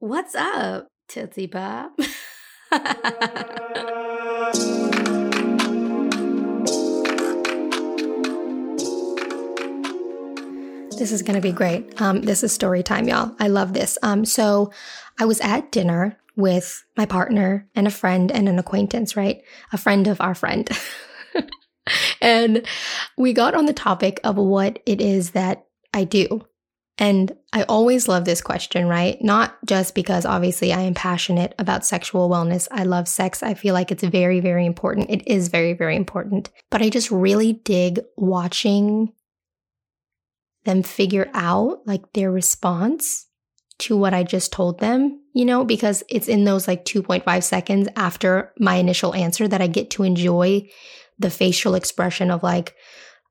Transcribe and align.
What's 0.00 0.36
up, 0.36 0.86
Tootsie 1.08 1.48
Pop? 1.48 1.98
This 10.98 11.12
is 11.12 11.22
going 11.22 11.36
to 11.36 11.40
be 11.40 11.52
great. 11.52 12.00
Um, 12.00 12.22
this 12.22 12.42
is 12.42 12.52
story 12.52 12.82
time, 12.82 13.06
y'all. 13.06 13.32
I 13.38 13.46
love 13.46 13.72
this. 13.72 13.98
Um, 14.02 14.24
so 14.24 14.72
I 15.20 15.26
was 15.26 15.40
at 15.40 15.70
dinner 15.70 16.18
with 16.34 16.84
my 16.96 17.06
partner 17.06 17.68
and 17.76 17.86
a 17.86 17.90
friend 17.90 18.32
and 18.32 18.48
an 18.48 18.58
acquaintance, 18.58 19.16
right? 19.16 19.40
A 19.72 19.78
friend 19.78 20.08
of 20.08 20.20
our 20.20 20.34
friend. 20.34 20.68
and 22.20 22.66
we 23.16 23.32
got 23.32 23.54
on 23.54 23.66
the 23.66 23.72
topic 23.72 24.18
of 24.24 24.36
what 24.36 24.80
it 24.86 25.00
is 25.00 25.30
that 25.30 25.66
I 25.94 26.02
do. 26.02 26.47
And 26.98 27.32
I 27.52 27.62
always 27.62 28.08
love 28.08 28.24
this 28.24 28.40
question, 28.40 28.88
right? 28.88 29.22
Not 29.22 29.56
just 29.64 29.94
because 29.94 30.26
obviously 30.26 30.72
I 30.72 30.80
am 30.80 30.94
passionate 30.94 31.54
about 31.58 31.86
sexual 31.86 32.28
wellness. 32.28 32.66
I 32.72 32.82
love 32.82 33.06
sex. 33.06 33.42
I 33.42 33.54
feel 33.54 33.72
like 33.72 33.92
it's 33.92 34.02
very, 34.02 34.40
very 34.40 34.66
important. 34.66 35.10
It 35.10 35.26
is 35.26 35.46
very, 35.48 35.74
very 35.74 35.94
important. 35.94 36.50
But 36.70 36.82
I 36.82 36.90
just 36.90 37.10
really 37.12 37.52
dig 37.52 38.00
watching 38.16 39.12
them 40.64 40.82
figure 40.82 41.30
out 41.34 41.86
like 41.86 42.12
their 42.14 42.32
response 42.32 43.26
to 43.78 43.96
what 43.96 44.12
I 44.12 44.24
just 44.24 44.52
told 44.52 44.80
them, 44.80 45.20
you 45.32 45.44
know, 45.44 45.64
because 45.64 46.02
it's 46.08 46.26
in 46.26 46.44
those 46.44 46.66
like 46.66 46.84
2.5 46.84 47.42
seconds 47.44 47.88
after 47.94 48.52
my 48.58 48.74
initial 48.74 49.14
answer 49.14 49.46
that 49.46 49.62
I 49.62 49.68
get 49.68 49.90
to 49.90 50.02
enjoy 50.02 50.68
the 51.16 51.30
facial 51.30 51.74
expression 51.76 52.32
of 52.32 52.42
like, 52.42 52.74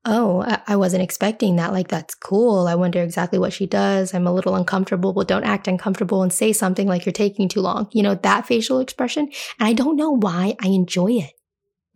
oh, 0.07 0.43
I 0.66 0.75
wasn't 0.77 1.03
expecting 1.03 1.57
that. 1.57 1.73
Like, 1.73 1.89
that's 1.89 2.16
cool. 2.16 2.67
I 2.67 2.75
wonder 2.75 3.03
exactly 3.03 3.38
what 3.38 3.53
she 3.53 3.67
does. 3.67 4.13
I'm 4.13 4.25
a 4.25 4.33
little 4.33 4.55
uncomfortable. 4.55 5.13
Well, 5.13 5.25
don't 5.25 5.43
act 5.43 5.67
uncomfortable 5.67 6.23
and 6.23 6.31
say 6.31 6.53
something 6.53 6.88
like 6.88 7.05
you're 7.05 7.13
taking 7.13 7.49
too 7.49 7.61
long. 7.61 7.89
You 7.91 8.03
know, 8.03 8.16
that 8.16 8.47
facial 8.47 8.80
expression. 8.80 9.30
And 9.59 9.67
I 9.67 9.73
don't 9.73 9.97
know 9.97 10.11
why 10.11 10.55
I 10.63 10.67
enjoy 10.69 11.11
it 11.11 11.33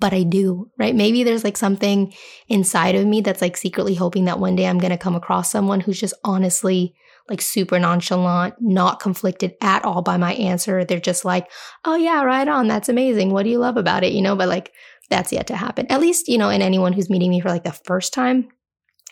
but 0.02 0.14
I 0.14 0.24
do, 0.24 0.72
right? 0.80 0.96
Maybe 0.96 1.24
there's 1.24 1.44
like 1.44 1.56
something 1.56 2.12
inside 2.50 2.96
of 2.96 3.06
me 3.06 3.22
that's 3.22 3.40
like 3.40 3.56
secretly 3.56 3.94
hoping 3.94 4.26
that 4.26 4.40
one 4.40 4.56
day 4.56 4.66
I'm 4.66 4.80
going 4.80 4.90
to 4.90 4.98
come 4.98 5.16
across 5.16 5.52
someone 5.52 5.80
who's 5.80 6.00
just 6.00 6.16
honestly 6.24 6.96
like 7.32 7.42
super 7.42 7.80
nonchalant, 7.80 8.56
not 8.60 9.00
conflicted 9.00 9.56
at 9.62 9.86
all 9.86 10.02
by 10.02 10.18
my 10.18 10.34
answer. 10.34 10.84
They're 10.84 11.00
just 11.00 11.24
like, 11.24 11.50
oh, 11.86 11.96
yeah, 11.96 12.24
right 12.24 12.48
on. 12.48 12.68
That's 12.68 12.90
amazing. 12.90 13.30
What 13.30 13.44
do 13.44 13.50
you 13.50 13.58
love 13.58 13.78
about 13.78 14.04
it? 14.04 14.12
You 14.12 14.22
know, 14.22 14.36
but 14.36 14.50
like 14.50 14.74
that's 15.10 15.32
yet 15.32 15.48
to 15.48 15.56
happen. 15.56 15.88
At 15.90 16.02
least, 16.02 16.28
you 16.28 16.38
know, 16.38 16.50
in 16.50 16.62
anyone 16.62 16.92
who's 16.92 17.10
meeting 17.10 17.30
me 17.30 17.40
for 17.40 17.48
like 17.48 17.64
the 17.64 17.72
first 17.72 18.14
time 18.14 18.50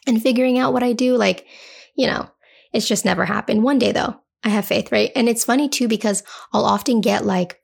and 0.06 0.22
figuring 0.22 0.60
out 0.60 0.74
what 0.74 0.84
I 0.84 0.92
do, 0.92 1.16
like, 1.16 1.48
you 1.96 2.08
know, 2.08 2.30
it's 2.74 2.88
just 2.88 3.06
never 3.06 3.24
happened. 3.24 3.64
One 3.64 3.80
day 3.80 3.94
though, 3.94 4.20
I 4.44 4.50
have 4.50 4.66
faith, 4.66 4.92
right? 4.92 5.14
And 5.16 5.30
it's 5.30 5.46
funny 5.46 5.70
too 5.70 5.88
because 5.88 6.22
I'll 6.52 6.66
often 6.66 7.00
get 7.00 7.26
like 7.26 7.58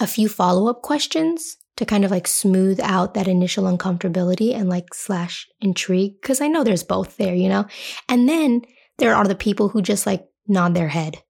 a 0.00 0.08
few 0.08 0.28
follow 0.28 0.68
up 0.68 0.82
questions 0.82 1.56
to 1.76 1.86
kind 1.86 2.04
of 2.04 2.10
like 2.10 2.26
smooth 2.26 2.80
out 2.80 3.14
that 3.14 3.28
initial 3.28 3.64
uncomfortability 3.64 4.54
and 4.54 4.68
like 4.68 4.92
slash 4.92 5.48
intrigue 5.60 6.14
because 6.20 6.40
I 6.40 6.48
know 6.48 6.64
there's 6.64 6.82
both 6.82 7.16
there, 7.16 7.34
you 7.34 7.48
know? 7.48 7.66
And 8.08 8.28
then 8.28 8.62
there 8.98 9.14
are 9.14 9.26
the 9.26 9.34
people 9.34 9.68
who 9.68 9.82
just 9.82 10.06
like 10.06 10.26
nod 10.46 10.74
their 10.74 10.88
head 10.88 11.22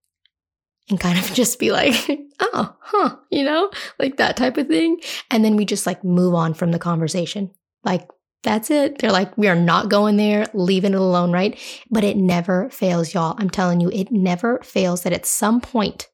and 0.91 1.01
kind 1.01 1.19
of 1.19 1.25
just 1.34 1.59
be 1.59 1.73
like, 1.73 1.95
oh, 2.41 2.75
huh, 2.81 3.17
you 3.31 3.45
know, 3.45 3.71
like 3.98 4.17
that 4.17 4.37
type 4.37 4.56
of 4.56 4.69
thing. 4.69 5.01
And 5.31 5.45
then 5.45 5.56
we 5.56 5.65
just 5.65 5.87
like 5.87 6.05
move 6.05 6.34
on 6.34 6.55
from 6.55 6.73
the 6.73 6.79
conversation. 6.79 7.51
Like, 7.83 8.09
that's 8.43 8.71
it. 8.71 8.98
They're 8.98 9.11
like, 9.11 9.37
we 9.39 9.48
are 9.48 9.56
not 9.56 9.89
going 9.89 10.17
there, 10.17 10.47
leaving 10.53 10.93
it 10.93 11.01
alone, 11.01 11.33
right? 11.33 11.59
But 11.91 12.05
it 12.05 12.17
never 12.19 12.69
fails, 12.69 13.15
y'all. 13.15 13.37
I'm 13.39 13.48
telling 13.48 13.81
you, 13.81 13.91
it 13.91 14.12
never 14.12 14.61
fails 14.62 15.03
that 15.03 15.15
at 15.15 15.25
some 15.25 15.61
point 15.62 16.09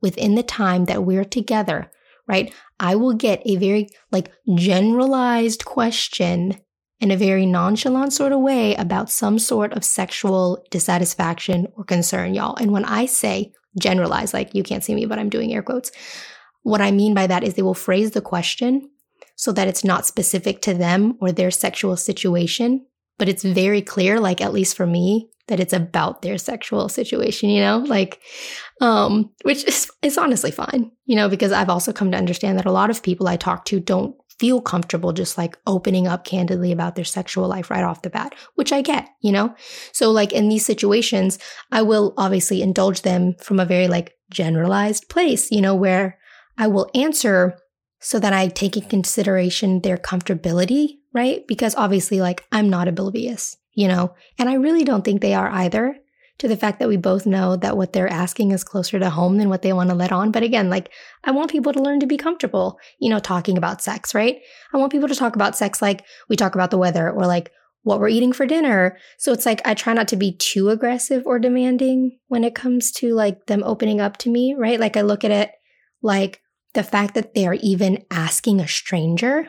within 0.00 0.34
the 0.34 0.42
time 0.42 0.86
that 0.86 1.04
we're 1.04 1.26
together, 1.26 1.90
right? 2.26 2.54
I 2.80 2.94
will 2.94 3.12
get 3.12 3.42
a 3.44 3.56
very 3.56 3.88
like 4.10 4.32
generalized 4.54 5.66
question 5.66 6.58
in 7.00 7.10
a 7.10 7.16
very 7.16 7.46
nonchalant 7.46 8.12
sort 8.12 8.32
of 8.32 8.40
way 8.40 8.74
about 8.74 9.10
some 9.10 9.38
sort 9.38 9.72
of 9.72 9.84
sexual 9.84 10.64
dissatisfaction 10.70 11.68
or 11.76 11.84
concern, 11.84 12.34
y'all. 12.34 12.56
And 12.56 12.72
when 12.72 12.84
I 12.84 13.06
say 13.06 13.52
generalize, 13.78 14.34
like 14.34 14.54
you 14.54 14.62
can't 14.62 14.82
see 14.82 14.94
me, 14.94 15.06
but 15.06 15.18
I'm 15.18 15.30
doing 15.30 15.52
air 15.52 15.62
quotes, 15.62 15.92
what 16.62 16.80
I 16.80 16.90
mean 16.90 17.14
by 17.14 17.26
that 17.26 17.44
is 17.44 17.54
they 17.54 17.62
will 17.62 17.74
phrase 17.74 18.10
the 18.10 18.20
question 18.20 18.90
so 19.36 19.52
that 19.52 19.68
it's 19.68 19.84
not 19.84 20.06
specific 20.06 20.60
to 20.62 20.74
them 20.74 21.16
or 21.20 21.30
their 21.30 21.52
sexual 21.52 21.96
situation, 21.96 22.84
but 23.18 23.28
it's 23.28 23.44
very 23.44 23.80
clear, 23.80 24.18
like 24.18 24.40
at 24.40 24.52
least 24.52 24.76
for 24.76 24.86
me, 24.86 25.30
that 25.46 25.60
it's 25.60 25.72
about 25.72 26.22
their 26.22 26.36
sexual 26.36 26.88
situation, 26.88 27.48
you 27.48 27.60
know? 27.60 27.78
Like, 27.78 28.20
um, 28.80 29.30
which 29.42 29.64
is, 29.64 29.90
is 30.02 30.18
honestly 30.18 30.50
fine, 30.50 30.90
you 31.06 31.16
know, 31.16 31.28
because 31.28 31.52
I've 31.52 31.70
also 31.70 31.92
come 31.92 32.10
to 32.10 32.18
understand 32.18 32.58
that 32.58 32.66
a 32.66 32.72
lot 32.72 32.90
of 32.90 33.02
people 33.02 33.28
I 33.28 33.36
talk 33.36 33.64
to 33.66 33.80
don't 33.80 34.16
feel 34.38 34.60
comfortable 34.60 35.12
just 35.12 35.36
like 35.36 35.58
opening 35.66 36.06
up 36.06 36.24
candidly 36.24 36.72
about 36.72 36.94
their 36.94 37.04
sexual 37.04 37.48
life 37.48 37.70
right 37.70 37.84
off 37.84 38.02
the 38.02 38.10
bat, 38.10 38.34
which 38.54 38.72
I 38.72 38.82
get, 38.82 39.08
you 39.20 39.32
know? 39.32 39.54
So, 39.92 40.10
like 40.10 40.32
in 40.32 40.48
these 40.48 40.64
situations, 40.64 41.38
I 41.72 41.82
will 41.82 42.14
obviously 42.16 42.62
indulge 42.62 43.02
them 43.02 43.34
from 43.40 43.58
a 43.58 43.66
very 43.66 43.88
like 43.88 44.14
generalized 44.30 45.08
place, 45.08 45.50
you 45.50 45.60
know, 45.60 45.74
where 45.74 46.18
I 46.56 46.68
will 46.68 46.90
answer 46.94 47.58
so 48.00 48.18
that 48.18 48.32
I 48.32 48.48
take 48.48 48.76
in 48.76 48.84
consideration 48.84 49.80
their 49.80 49.96
comfortability, 49.96 50.98
right? 51.12 51.46
Because 51.46 51.74
obviously, 51.74 52.20
like, 52.20 52.46
I'm 52.52 52.70
not 52.70 52.88
oblivious, 52.88 53.56
you 53.72 53.88
know, 53.88 54.14
and 54.38 54.48
I 54.48 54.54
really 54.54 54.84
don't 54.84 55.04
think 55.04 55.20
they 55.20 55.34
are 55.34 55.50
either 55.50 55.96
to 56.38 56.48
the 56.48 56.56
fact 56.56 56.78
that 56.78 56.88
we 56.88 56.96
both 56.96 57.26
know 57.26 57.56
that 57.56 57.76
what 57.76 57.92
they're 57.92 58.12
asking 58.12 58.52
is 58.52 58.62
closer 58.62 58.98
to 58.98 59.10
home 59.10 59.38
than 59.38 59.48
what 59.48 59.62
they 59.62 59.72
want 59.72 59.90
to 59.90 59.96
let 59.96 60.12
on. 60.12 60.30
But 60.30 60.44
again, 60.44 60.70
like 60.70 60.90
I 61.24 61.32
want 61.32 61.50
people 61.50 61.72
to 61.72 61.82
learn 61.82 62.00
to 62.00 62.06
be 62.06 62.16
comfortable, 62.16 62.78
you 63.00 63.10
know, 63.10 63.18
talking 63.18 63.58
about 63.58 63.82
sex, 63.82 64.14
right? 64.14 64.40
I 64.72 64.76
want 64.76 64.92
people 64.92 65.08
to 65.08 65.16
talk 65.16 65.34
about 65.34 65.56
sex 65.56 65.82
like 65.82 66.04
we 66.28 66.36
talk 66.36 66.54
about 66.54 66.70
the 66.70 66.78
weather 66.78 67.10
or 67.10 67.26
like 67.26 67.50
what 67.82 68.00
we're 68.00 68.08
eating 68.08 68.32
for 68.32 68.46
dinner. 68.46 68.98
So 69.18 69.32
it's 69.32 69.46
like 69.46 69.60
I 69.64 69.74
try 69.74 69.94
not 69.94 70.08
to 70.08 70.16
be 70.16 70.32
too 70.36 70.68
aggressive 70.68 71.22
or 71.26 71.38
demanding 71.38 72.18
when 72.28 72.44
it 72.44 72.54
comes 72.54 72.92
to 72.92 73.14
like 73.14 73.46
them 73.46 73.62
opening 73.64 74.00
up 74.00 74.16
to 74.18 74.30
me, 74.30 74.54
right? 74.56 74.78
Like 74.78 74.96
I 74.96 75.02
look 75.02 75.24
at 75.24 75.30
it 75.30 75.50
like 76.02 76.40
the 76.74 76.82
fact 76.82 77.14
that 77.14 77.34
they 77.34 77.46
are 77.46 77.54
even 77.54 78.04
asking 78.10 78.60
a 78.60 78.68
stranger 78.68 79.48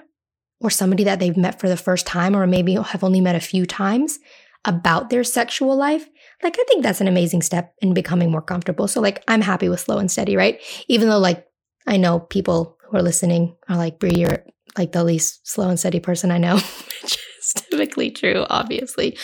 or 0.62 0.70
somebody 0.70 1.04
that 1.04 1.20
they've 1.20 1.38
met 1.38 1.60
for 1.60 1.70
the 1.70 1.78
first 1.78 2.08
time 2.08 2.36
or 2.36 2.48
maybe 2.48 2.76
have 2.76 3.04
only 3.04 3.22
met 3.22 3.36
a 3.36 3.40
few 3.40 3.66
times 3.66 4.20
about 4.66 5.10
their 5.10 5.24
sexual 5.24 5.76
life, 5.76 6.10
like 6.44 6.58
I 6.60 6.64
think 6.68 6.84
that's 6.84 7.02
an 7.02 7.08
amazing 7.08 7.42
step 7.42 7.74
in 7.82 7.94
becoming 7.94 8.32
more 8.32 8.42
comfortable. 8.42 8.88
So 8.88 9.02
like 9.02 9.24
I'm 9.28 9.42
happy 9.42 9.70
with 9.70 9.80
slow 9.80 9.98
and 9.98 10.10
steady, 10.10 10.36
right? 10.36 10.60
Even 10.88 11.10
though 11.10 11.20
like 11.20 11.46
I 11.88 11.98
know 11.98 12.20
people 12.20 12.78
who 12.84 12.98
are 12.98 13.02
listening 13.02 13.56
are 13.68 13.78
like, 13.78 14.00
Brie, 14.00 14.16
you're 14.16 14.44
like 14.78 14.92
the 14.92 15.04
least 15.04 15.48
slow 15.48 15.70
and 15.70 15.80
steady 15.80 16.00
person 16.00 16.32
I 16.32 16.38
know, 16.38 16.56
which 17.02 17.18
is 17.40 17.54
typically 17.70 18.12
true, 18.12 18.46
obviously. 18.50 19.18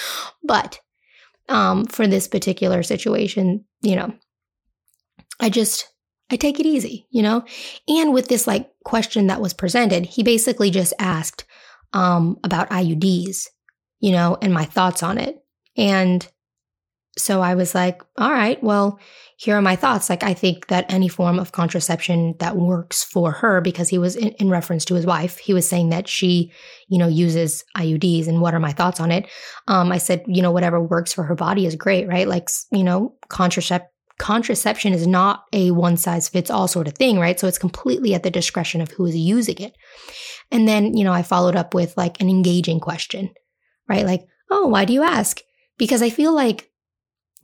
But 0.43 0.79
um, 1.47 1.85
for 1.85 2.07
this 2.07 2.27
particular 2.27 2.83
situation, 2.83 3.65
you 3.81 3.95
know, 3.95 4.13
I 5.39 5.49
just 5.49 5.87
I 6.31 6.37
take 6.37 6.59
it 6.59 6.65
easy, 6.65 7.07
you 7.11 7.21
know? 7.21 7.45
And 7.87 8.13
with 8.13 8.27
this 8.27 8.47
like 8.47 8.69
question 8.83 9.27
that 9.27 9.41
was 9.41 9.53
presented, 9.53 10.05
he 10.05 10.23
basically 10.23 10.71
just 10.71 10.93
asked 10.99 11.45
um, 11.93 12.39
about 12.43 12.71
IUDs 12.71 13.47
you 14.05 14.11
know, 14.11 14.37
and 14.39 14.53
my 14.53 14.65
thoughts 14.65 15.01
on 15.03 15.17
it. 15.17 15.43
And 15.77 16.27
so 17.17 17.41
I 17.41 17.55
was 17.55 17.73
like, 17.73 18.01
all 18.17 18.31
right, 18.31 18.61
well, 18.63 18.99
here 19.37 19.57
are 19.57 19.61
my 19.61 19.75
thoughts. 19.75 20.09
Like, 20.09 20.23
I 20.23 20.33
think 20.33 20.67
that 20.67 20.91
any 20.91 21.07
form 21.07 21.39
of 21.39 21.51
contraception 21.51 22.35
that 22.39 22.57
works 22.57 23.03
for 23.03 23.31
her, 23.31 23.61
because 23.61 23.89
he 23.89 23.97
was 23.97 24.15
in, 24.15 24.29
in, 24.33 24.49
reference 24.49 24.85
to 24.85 24.95
his 24.95 25.05
wife, 25.05 25.37
he 25.37 25.53
was 25.53 25.67
saying 25.67 25.89
that 25.89 26.07
she, 26.07 26.51
you 26.87 26.97
know, 26.97 27.07
uses 27.07 27.63
IUDs 27.77 28.27
and 28.27 28.41
what 28.41 28.53
are 28.53 28.59
my 28.59 28.71
thoughts 28.71 28.99
on 28.99 29.11
it? 29.11 29.29
Um, 29.67 29.91
I 29.91 29.97
said, 29.97 30.23
you 30.27 30.41
know, 30.41 30.51
whatever 30.51 30.81
works 30.81 31.13
for 31.13 31.23
her 31.23 31.35
body 31.35 31.65
is 31.65 31.75
great, 31.75 32.07
right? 32.07 32.27
Like, 32.27 32.49
you 32.71 32.83
know, 32.83 33.15
contracept 33.29 33.87
contraception 34.17 34.93
is 34.93 35.05
not 35.05 35.43
a 35.51 35.71
one 35.71 35.97
size 35.97 36.29
fits 36.29 36.49
all 36.49 36.69
sort 36.69 36.87
of 36.87 36.93
thing, 36.93 37.19
right? 37.19 37.37
So 37.37 37.47
it's 37.47 37.57
completely 37.57 38.13
at 38.13 38.23
the 38.23 38.31
discretion 38.31 38.79
of 38.79 38.89
who 38.91 39.05
is 39.05 39.15
using 39.17 39.57
it. 39.57 39.75
And 40.51 40.65
then, 40.65 40.95
you 40.95 41.03
know, 41.03 41.11
I 41.11 41.21
followed 41.21 41.57
up 41.57 41.73
with 41.73 41.97
like 41.97 42.21
an 42.21 42.29
engaging 42.29 42.79
question 42.79 43.33
right? 43.87 44.05
Like, 44.05 44.27
oh, 44.49 44.67
why 44.67 44.85
do 44.85 44.93
you 44.93 45.03
ask? 45.03 45.41
Because 45.77 46.01
I 46.01 46.09
feel 46.09 46.33
like, 46.33 46.69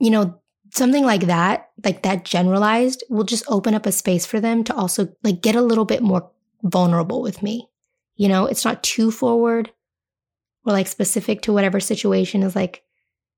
you 0.02 0.10
know, 0.10 0.34
something 0.74 1.04
like 1.04 1.26
that, 1.26 1.70
like 1.84 2.02
that 2.02 2.24
generalized, 2.24 3.04
will 3.08 3.22
just 3.22 3.44
open 3.46 3.72
up 3.72 3.86
a 3.86 3.92
space 3.92 4.26
for 4.26 4.40
them 4.40 4.64
to 4.64 4.74
also 4.74 5.06
like 5.22 5.40
get 5.40 5.54
a 5.54 5.62
little 5.62 5.84
bit 5.84 6.02
more 6.02 6.28
vulnerable 6.64 7.22
with 7.22 7.40
me. 7.40 7.68
You 8.16 8.26
know, 8.26 8.46
it's 8.46 8.64
not 8.64 8.82
too 8.82 9.12
forward 9.12 9.70
or 10.66 10.72
like 10.72 10.88
specific 10.88 11.42
to 11.42 11.52
whatever 11.52 11.78
situation 11.78 12.42
is 12.42 12.56
like 12.56 12.82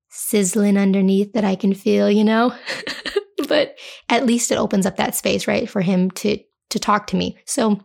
sizzling 0.09 0.79
underneath 0.79 1.35
that 1.35 1.45
I 1.45 1.55
can 1.55 1.75
feel, 1.75 2.11
you 2.11 2.25
know? 2.25 2.55
but 3.49 3.77
at 4.09 4.25
least 4.25 4.51
it 4.51 4.57
opens 4.57 4.87
up 4.87 4.97
that 4.97 5.15
space, 5.15 5.47
right, 5.47 5.69
for 5.69 5.83
him 5.83 6.11
to 6.13 6.39
to 6.71 6.79
talk 6.79 7.09
to 7.09 7.17
me. 7.17 7.37
So 7.45 7.79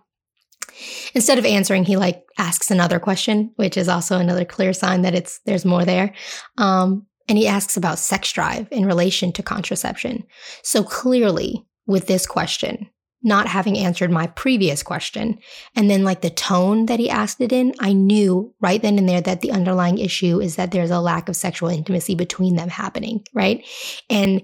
Instead 1.14 1.38
of 1.38 1.46
answering, 1.46 1.84
he 1.84 1.98
like 1.98 2.24
asks 2.38 2.72
another 2.72 3.00
question, 3.00 3.52
which 3.58 3.76
is 3.76 3.90
also 3.90 4.18
another 4.18 4.46
clear 4.46 4.72
sign 4.72 5.02
that 5.02 5.16
it's 5.16 5.40
there's 5.46 5.66
more 5.66 5.84
there. 5.84 6.14
Um, 6.58 7.06
and 7.30 7.38
he 7.38 7.48
asks 7.48 7.78
about 7.78 8.00
sex 8.00 8.34
drive 8.34 8.68
in 8.72 8.86
relation 8.86 9.32
to 9.34 9.44
contraception. 9.44 10.26
So 10.64 10.84
clearly, 10.84 11.66
with 11.86 12.08
this 12.08 12.26
question, 12.26 12.90
not 13.22 13.48
having 13.48 13.78
answered 13.78 14.12
my 14.12 14.28
previous 14.28 14.82
question. 14.82 15.40
And 15.76 15.90
then, 15.90 16.04
like 16.04 16.22
the 16.22 16.30
tone 16.30 16.88
that 16.88 17.00
he 17.00 17.10
asked 17.10 17.40
it 17.42 17.52
in, 17.52 17.74
I 17.80 17.94
knew 17.94 18.54
right 18.60 18.82
then 18.82 18.98
and 18.98 19.08
there 19.08 19.22
that 19.22 19.42
the 19.42 19.52
underlying 19.52 19.98
issue 19.98 20.40
is 20.40 20.56
that 20.56 20.72
there's 20.72 20.92
a 20.92 21.00
lack 21.00 21.30
of 21.30 21.36
sexual 21.36 21.70
intimacy 21.70 22.16
between 22.16 22.56
them 22.56 22.70
happening, 22.70 23.24
right? 23.34 23.66
And 24.10 24.42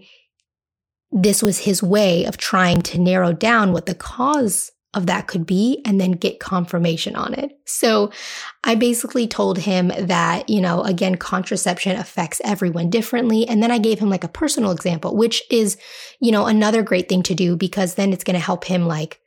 this 1.12 1.42
was 1.42 1.60
his 1.60 1.82
way 1.82 2.26
of 2.26 2.38
trying 2.38 2.82
to 2.84 3.00
narrow 3.00 3.32
down 3.32 3.72
what 3.72 3.86
the 3.86 3.96
cause 3.96 4.72
of 4.96 5.06
that 5.08 5.28
could 5.28 5.46
be 5.46 5.82
and 5.86 6.00
then 6.00 6.12
get 6.12 6.40
confirmation 6.40 7.16
on 7.16 7.34
it. 7.34 7.52
So 7.66 8.12
I 8.64 8.76
basically 8.76 9.28
told 9.28 9.58
him 9.60 9.92
that, 10.00 10.50
you 10.50 10.62
know, 10.62 10.82
again, 10.82 11.16
contraception 11.16 11.98
affects 11.98 12.42
everyone 12.44 12.90
differently. 12.90 13.48
And 13.48 13.62
then 13.62 13.72
I 13.72 13.78
gave 13.78 14.00
him 14.00 14.10
like 14.10 14.24
a 14.24 14.30
personal 14.30 14.72
example, 14.72 15.16
which 15.16 15.44
is, 15.52 15.78
you 16.20 16.32
know, 16.32 16.46
another 16.46 16.82
great 16.82 17.10
thing 17.10 17.24
to 17.24 17.36
do 17.36 17.56
because 17.56 17.96
then 17.96 18.14
it's 18.14 18.24
going 18.24 18.36
to 18.36 18.40
help 18.40 18.64
him 18.64 18.88
like, 18.88 19.20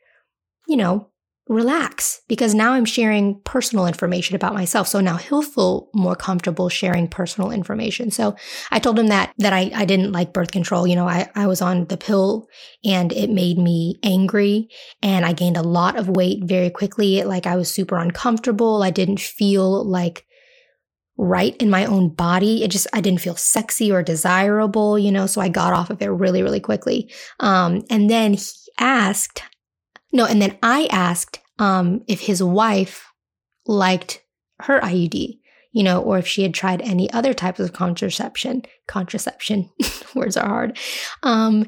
you 0.67 0.75
know, 0.75 1.09
relax 1.49 2.21
because 2.27 2.53
now 2.53 2.73
I'm 2.73 2.85
sharing 2.85 3.41
personal 3.41 3.87
information 3.87 4.35
about 4.35 4.53
myself. 4.53 4.87
So 4.87 5.01
now 5.01 5.17
he'll 5.17 5.41
feel 5.41 5.89
more 5.95 6.15
comfortable 6.15 6.69
sharing 6.69 7.07
personal 7.07 7.49
information. 7.49 8.11
So 8.11 8.35
I 8.69 8.77
told 8.77 8.99
him 8.99 9.07
that, 9.07 9.33
that 9.39 9.51
I, 9.51 9.71
I 9.73 9.85
didn't 9.85 10.11
like 10.11 10.31
birth 10.31 10.51
control. 10.51 10.85
You 10.85 10.95
know, 10.95 11.07
I, 11.07 11.27
I 11.33 11.47
was 11.47 11.59
on 11.61 11.85
the 11.85 11.97
pill 11.97 12.47
and 12.85 13.11
it 13.11 13.31
made 13.31 13.57
me 13.57 13.95
angry 14.03 14.69
and 15.01 15.25
I 15.25 15.33
gained 15.33 15.57
a 15.57 15.63
lot 15.63 15.97
of 15.97 16.07
weight 16.07 16.43
very 16.43 16.69
quickly. 16.69 17.23
Like 17.23 17.47
I 17.47 17.55
was 17.55 17.73
super 17.73 17.97
uncomfortable. 17.97 18.83
I 18.83 18.91
didn't 18.91 19.19
feel 19.19 19.83
like 19.83 20.27
right 21.17 21.57
in 21.57 21.69
my 21.71 21.83
own 21.85 22.09
body. 22.09 22.63
It 22.63 22.69
just, 22.69 22.85
I 22.93 23.01
didn't 23.01 23.21
feel 23.21 23.35
sexy 23.35 23.91
or 23.91 24.03
desirable, 24.03 24.99
you 24.99 25.11
know, 25.11 25.25
so 25.25 25.41
I 25.41 25.49
got 25.49 25.73
off 25.73 25.89
of 25.89 25.99
it 26.01 26.07
really, 26.09 26.43
really 26.43 26.61
quickly. 26.61 27.11
Um, 27.39 27.83
and 27.89 28.07
then 28.07 28.33
he 28.33 28.45
asked, 28.79 29.41
no, 30.11 30.25
and 30.25 30.41
then 30.41 30.57
I 30.63 30.87
asked 30.91 31.39
um, 31.59 32.03
if 32.07 32.21
his 32.21 32.41
wife 32.41 33.05
liked 33.65 34.21
her 34.61 34.79
IUD, 34.79 35.39
you 35.71 35.83
know, 35.83 36.01
or 36.01 36.17
if 36.17 36.27
she 36.27 36.41
had 36.41 36.53
tried 36.53 36.81
any 36.81 37.11
other 37.11 37.33
types 37.33 37.59
of 37.59 37.73
contraception. 37.73 38.63
Contraception, 38.87 39.69
words 40.15 40.35
are 40.35 40.47
hard. 40.47 40.77
Um, 41.21 41.67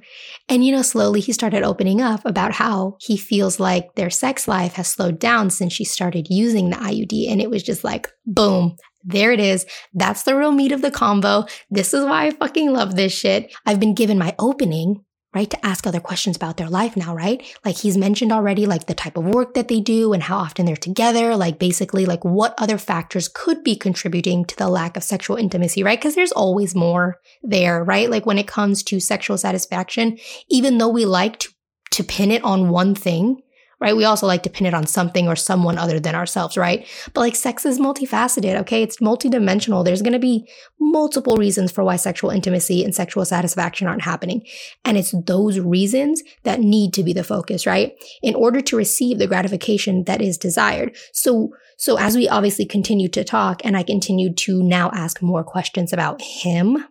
and, 0.50 0.66
you 0.66 0.72
know, 0.72 0.82
slowly 0.82 1.20
he 1.20 1.34
started 1.34 1.64
opening 1.64 2.02
up 2.02 2.26
about 2.26 2.54
how 2.54 2.98
he 3.00 3.16
feels 3.16 3.60
like 3.60 3.94
their 3.96 4.10
sex 4.10 4.48
life 4.48 4.74
has 4.74 4.88
slowed 4.88 5.20
down 5.20 5.52
since 5.52 5.74
she 5.74 5.84
started 5.84 6.28
using 6.30 6.70
the 6.70 6.78
IUD. 6.78 7.32
And 7.32 7.42
it 7.42 7.52
was 7.52 7.62
just 7.62 7.84
like, 7.84 8.10
boom, 8.26 8.76
there 9.04 9.32
it 9.32 9.40
is. 9.40 9.66
That's 9.94 10.24
the 10.24 10.36
real 10.36 10.52
meat 10.52 10.72
of 10.72 10.82
the 10.82 10.92
combo. 10.92 11.46
This 11.70 11.94
is 11.94 12.04
why 12.04 12.26
I 12.26 12.32
fucking 12.32 12.72
love 12.72 12.96
this 12.96 13.14
shit. 13.14 13.54
I've 13.68 13.80
been 13.80 13.94
given 13.94 14.18
my 14.18 14.36
opening 14.40 15.04
right? 15.34 15.50
To 15.50 15.66
ask 15.66 15.88
other 15.88 16.00
questions 16.00 16.36
about 16.36 16.58
their 16.58 16.70
life 16.70 16.98
now, 16.98 17.16
right? 17.16 17.42
Like 17.64 17.78
he's 17.78 17.98
mentioned 17.98 18.32
already, 18.32 18.66
like 18.66 18.88
the 18.88 18.94
type 18.94 19.18
of 19.18 19.24
work 19.26 19.54
that 19.54 19.70
they 19.70 19.80
do 19.80 20.12
and 20.12 20.24
how 20.24 20.38
often 20.38 20.66
they're 20.66 20.76
together, 20.76 21.36
like 21.36 21.58
basically 21.58 22.06
like 22.06 22.26
what 22.26 22.54
other 22.58 22.78
factors 22.78 23.30
could 23.34 23.64
be 23.64 23.76
contributing 23.76 24.44
to 24.46 24.58
the 24.58 24.68
lack 24.68 24.98
of 24.98 25.04
sexual 25.04 25.38
intimacy, 25.38 25.84
right? 25.84 26.00
Because 26.00 26.16
there's 26.16 26.34
always 26.34 26.76
more 26.76 27.20
there, 27.44 27.84
right? 27.84 28.10
Like 28.10 28.26
when 28.26 28.38
it 28.38 28.48
comes 28.48 28.84
to 28.84 29.00
sexual 29.00 29.38
satisfaction, 29.38 30.18
even 30.50 30.78
though 30.78 30.90
we 30.90 31.06
like 31.06 31.40
to, 31.40 31.50
to 31.92 32.04
pin 32.04 32.32
it 32.32 32.44
on 32.44 32.70
one 32.70 32.96
thing, 32.96 33.42
right? 33.82 33.98
We 33.98 34.06
also 34.06 34.28
like 34.28 34.44
to 34.44 34.50
pin 34.50 34.68
it 34.68 34.76
on 34.76 34.86
something 34.86 35.28
or 35.28 35.36
someone 35.36 35.80
other 35.80 36.00
than 36.00 36.14
ourselves, 36.14 36.56
right? 36.56 36.88
But 37.14 37.22
like 37.22 37.36
sex 37.36 37.66
is 37.66 37.80
multifaceted, 37.80 38.56
okay? 38.62 38.84
It's 38.84 38.98
multidimensional. 38.98 39.84
There's 39.84 40.04
going 40.04 40.14
to 40.14 40.20
be 40.20 40.48
multiple 40.80 41.36
reasons 41.36 41.72
for 41.72 41.84
why 41.84 41.96
sexual 41.96 42.30
intimacy 42.30 42.84
and 42.84 42.94
sexual 42.94 43.26
satisfaction 43.26 43.88
aren't 43.88 44.04
happening. 44.04 44.46
And 44.86 44.98
it's 44.98 45.16
those 45.26 45.60
reasons 45.60 46.22
that 46.44 46.62
need 46.62 46.94
to 46.94 47.04
be 47.04 47.12
the 47.12 47.24
focus, 47.24 47.66
right? 47.66 47.94
In 48.22 48.36
order 48.36 48.62
to 48.62 48.78
receive 48.78 49.18
the 49.18 49.28
gratification 49.28 50.04
that 50.04 50.22
is 50.22 50.38
desired. 50.38 50.96
So, 51.12 51.50
so 51.78 51.98
as 51.98 52.16
we 52.16 52.30
obviously 52.30 52.66
continue 52.66 53.08
to 53.10 53.24
talk 53.24 53.62
and 53.66 53.76
I 53.76 53.82
continue 53.82 54.32
to 54.32 54.62
now 54.62 54.92
ask 54.94 55.24
more 55.24 55.44
questions 55.44 55.92
about 55.92 56.22
him, 56.22 56.86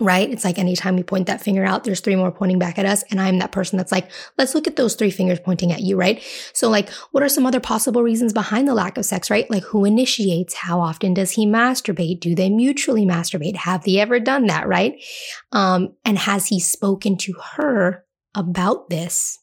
right? 0.00 0.30
It's 0.30 0.44
like 0.44 0.58
anytime 0.58 0.96
we 0.96 1.02
point 1.02 1.26
that 1.26 1.42
finger 1.42 1.64
out, 1.64 1.84
there's 1.84 2.00
three 2.00 2.16
more 2.16 2.32
pointing 2.32 2.58
back 2.58 2.78
at 2.78 2.86
us. 2.86 3.04
And 3.10 3.20
I'm 3.20 3.38
that 3.38 3.52
person 3.52 3.76
that's 3.76 3.92
like, 3.92 4.10
let's 4.38 4.54
look 4.54 4.66
at 4.66 4.76
those 4.76 4.94
three 4.94 5.10
fingers 5.10 5.38
pointing 5.38 5.70
at 5.70 5.82
you, 5.82 5.96
right? 5.96 6.22
So, 6.54 6.70
like, 6.70 6.88
what 7.10 7.22
are 7.22 7.28
some 7.28 7.46
other 7.46 7.60
possible 7.60 8.02
reasons 8.02 8.32
behind 8.32 8.66
the 8.66 8.74
lack 8.74 8.96
of 8.96 9.04
sex, 9.04 9.30
right? 9.30 9.50
Like, 9.50 9.64
who 9.64 9.84
initiates? 9.84 10.54
How 10.54 10.80
often 10.80 11.12
does 11.14 11.32
he 11.32 11.46
masturbate? 11.46 12.20
Do 12.20 12.34
they 12.34 12.48
mutually 12.48 13.04
masturbate? 13.04 13.56
Have 13.56 13.84
they 13.84 13.98
ever 13.98 14.18
done 14.18 14.46
that, 14.46 14.66
right? 14.66 14.94
Um, 15.52 15.94
and 16.04 16.18
has 16.18 16.46
he 16.46 16.58
spoken 16.58 17.16
to 17.18 17.34
her 17.56 18.04
about 18.34 18.88
this? 18.88 19.41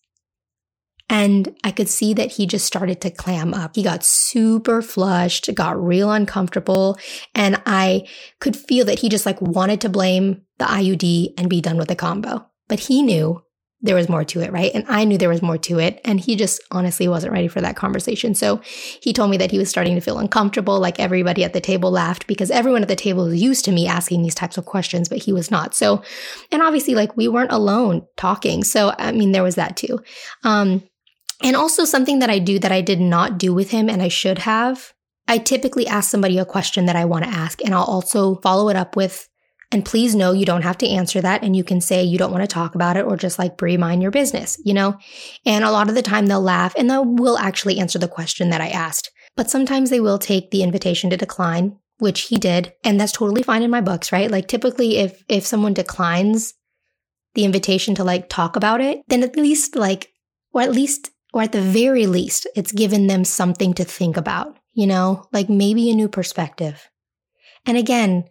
And 1.09 1.55
I 1.63 1.71
could 1.71 1.89
see 1.89 2.13
that 2.13 2.33
he 2.33 2.45
just 2.45 2.65
started 2.65 3.01
to 3.01 3.09
clam 3.09 3.53
up. 3.53 3.75
He 3.75 3.83
got 3.83 4.05
super 4.05 4.81
flushed, 4.81 5.53
got 5.55 5.81
real 5.83 6.11
uncomfortable. 6.11 6.97
And 7.33 7.61
I 7.65 8.07
could 8.39 8.55
feel 8.55 8.85
that 8.85 8.99
he 8.99 9.09
just 9.09 9.25
like 9.25 9.41
wanted 9.41 9.81
to 9.81 9.89
blame 9.89 10.43
the 10.59 10.65
IUD 10.65 11.33
and 11.37 11.49
be 11.49 11.61
done 11.61 11.77
with 11.77 11.87
the 11.87 11.95
combo. 11.95 12.45
But 12.67 12.81
he 12.81 13.01
knew 13.01 13.41
there 13.81 13.95
was 13.95 14.09
more 14.09 14.25
to 14.25 14.41
it, 14.41 14.51
right? 14.51 14.71
And 14.73 14.83
I 14.89 15.05
knew 15.05 15.17
there 15.17 15.29
was 15.29 15.41
more 15.41 15.57
to 15.59 15.79
it. 15.79 16.01
And 16.03 16.19
he 16.19 16.35
just 16.35 16.61
honestly 16.69 17.07
wasn't 17.07 17.31
ready 17.31 17.47
for 17.47 17.61
that 17.61 17.77
conversation. 17.77 18.35
So 18.35 18.59
he 19.01 19.13
told 19.13 19.31
me 19.31 19.37
that 19.37 19.51
he 19.51 19.57
was 19.57 19.69
starting 19.69 19.95
to 19.95 20.01
feel 20.01 20.19
uncomfortable. 20.19 20.79
Like 20.79 20.99
everybody 20.99 21.45
at 21.45 21.53
the 21.53 21.61
table 21.61 21.89
laughed 21.89 22.27
because 22.27 22.51
everyone 22.51 22.81
at 22.81 22.89
the 22.89 22.95
table 22.95 23.25
was 23.25 23.41
used 23.41 23.63
to 23.65 23.71
me 23.71 23.87
asking 23.87 24.21
these 24.21 24.35
types 24.35 24.57
of 24.57 24.65
questions, 24.65 25.07
but 25.07 25.19
he 25.19 25.31
was 25.31 25.49
not. 25.49 25.73
So, 25.73 26.03
and 26.51 26.61
obviously, 26.61 26.93
like 26.93 27.15
we 27.15 27.29
weren't 27.29 27.53
alone 27.53 28.05
talking. 28.17 28.65
So, 28.65 28.93
I 28.99 29.13
mean, 29.13 29.31
there 29.31 29.43
was 29.43 29.55
that 29.55 29.77
too. 29.77 30.01
Um, 30.43 30.83
and 31.41 31.55
also 31.55 31.85
something 31.85 32.19
that 32.19 32.29
I 32.29 32.39
do 32.39 32.59
that 32.59 32.71
I 32.71 32.81
did 32.81 32.99
not 32.99 33.37
do 33.37 33.53
with 33.53 33.71
him 33.71 33.89
and 33.89 34.01
I 34.01 34.07
should 34.07 34.39
have. 34.39 34.93
I 35.27 35.37
typically 35.37 35.87
ask 35.87 36.09
somebody 36.09 36.37
a 36.37 36.45
question 36.45 36.85
that 36.87 36.95
I 36.95 37.05
want 37.05 37.23
to 37.23 37.29
ask 37.29 37.63
and 37.63 37.73
I'll 37.73 37.83
also 37.83 38.35
follow 38.35 38.69
it 38.69 38.75
up 38.75 38.95
with, 38.95 39.29
and 39.71 39.85
please 39.85 40.15
know 40.15 40.31
you 40.31 40.45
don't 40.45 40.63
have 40.63 40.79
to 40.79 40.89
answer 40.89 41.21
that. 41.21 41.43
And 41.43 41.55
you 41.55 41.63
can 41.63 41.79
say 41.79 42.03
you 42.03 42.17
don't 42.17 42.31
want 42.31 42.41
to 42.43 42.47
talk 42.47 42.73
about 42.73 42.97
it 42.97 43.05
or 43.05 43.15
just 43.15 43.37
like 43.37 43.55
Brie, 43.55 43.77
mind 43.77 44.01
your 44.01 44.09
business, 44.09 44.59
you 44.65 44.73
know? 44.73 44.97
And 45.45 45.63
a 45.63 45.71
lot 45.71 45.87
of 45.87 45.95
the 45.95 46.01
time 46.01 46.25
they'll 46.25 46.41
laugh 46.41 46.73
and 46.75 46.89
they 46.89 46.97
will 46.97 47.37
actually 47.37 47.79
answer 47.79 47.99
the 47.99 48.07
question 48.07 48.49
that 48.49 48.61
I 48.61 48.69
asked. 48.69 49.11
But 49.35 49.51
sometimes 49.51 49.91
they 49.91 49.99
will 49.99 50.17
take 50.17 50.49
the 50.49 50.63
invitation 50.63 51.11
to 51.11 51.17
decline, 51.17 51.77
which 51.99 52.21
he 52.21 52.37
did. 52.37 52.73
And 52.83 52.99
that's 52.99 53.11
totally 53.11 53.43
fine 53.43 53.61
in 53.61 53.69
my 53.69 53.81
books, 53.81 54.11
right? 54.11 54.31
Like 54.31 54.47
typically 54.47 54.97
if, 54.97 55.23
if 55.29 55.45
someone 55.45 55.75
declines 55.75 56.55
the 57.35 57.45
invitation 57.45 57.93
to 57.95 58.03
like 58.03 58.27
talk 58.27 58.55
about 58.55 58.81
it, 58.81 59.03
then 59.07 59.21
at 59.21 59.37
least 59.37 59.75
like, 59.75 60.11
or 60.51 60.63
at 60.63 60.71
least 60.71 61.11
or 61.33 61.41
at 61.41 61.51
the 61.51 61.61
very 61.61 62.07
least, 62.07 62.47
it's 62.55 62.71
given 62.71 63.07
them 63.07 63.23
something 63.23 63.73
to 63.75 63.83
think 63.83 64.17
about, 64.17 64.57
you 64.73 64.87
know, 64.87 65.25
like 65.31 65.49
maybe 65.49 65.89
a 65.89 65.95
new 65.95 66.09
perspective. 66.09 66.89
And 67.65 67.77
again, 67.77 68.25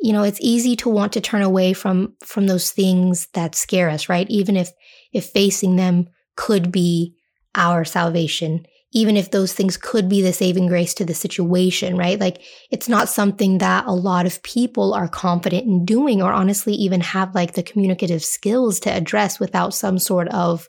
you 0.00 0.12
know, 0.12 0.24
it's 0.24 0.40
easy 0.40 0.76
to 0.76 0.88
want 0.88 1.12
to 1.12 1.20
turn 1.20 1.42
away 1.42 1.72
from 1.72 2.14
from 2.24 2.46
those 2.46 2.72
things 2.72 3.28
that 3.34 3.54
scare 3.54 3.88
us, 3.88 4.08
right? 4.08 4.28
Even 4.28 4.56
if 4.56 4.70
if 5.12 5.26
facing 5.26 5.76
them 5.76 6.08
could 6.36 6.72
be 6.72 7.14
our 7.54 7.84
salvation, 7.84 8.66
even 8.92 9.16
if 9.16 9.30
those 9.30 9.52
things 9.52 9.76
could 9.76 10.08
be 10.08 10.20
the 10.20 10.32
saving 10.32 10.66
grace 10.66 10.92
to 10.94 11.04
the 11.04 11.14
situation, 11.14 11.96
right? 11.96 12.18
Like 12.18 12.42
it's 12.70 12.88
not 12.88 13.08
something 13.08 13.58
that 13.58 13.86
a 13.86 13.92
lot 13.92 14.26
of 14.26 14.42
people 14.42 14.92
are 14.92 15.08
confident 15.08 15.64
in 15.64 15.84
doing 15.84 16.20
or 16.20 16.32
honestly 16.32 16.74
even 16.74 17.00
have 17.00 17.34
like 17.34 17.54
the 17.54 17.62
communicative 17.62 18.24
skills 18.24 18.80
to 18.80 18.90
address 18.90 19.40
without 19.40 19.72
some 19.72 19.98
sort 19.98 20.28
of 20.28 20.68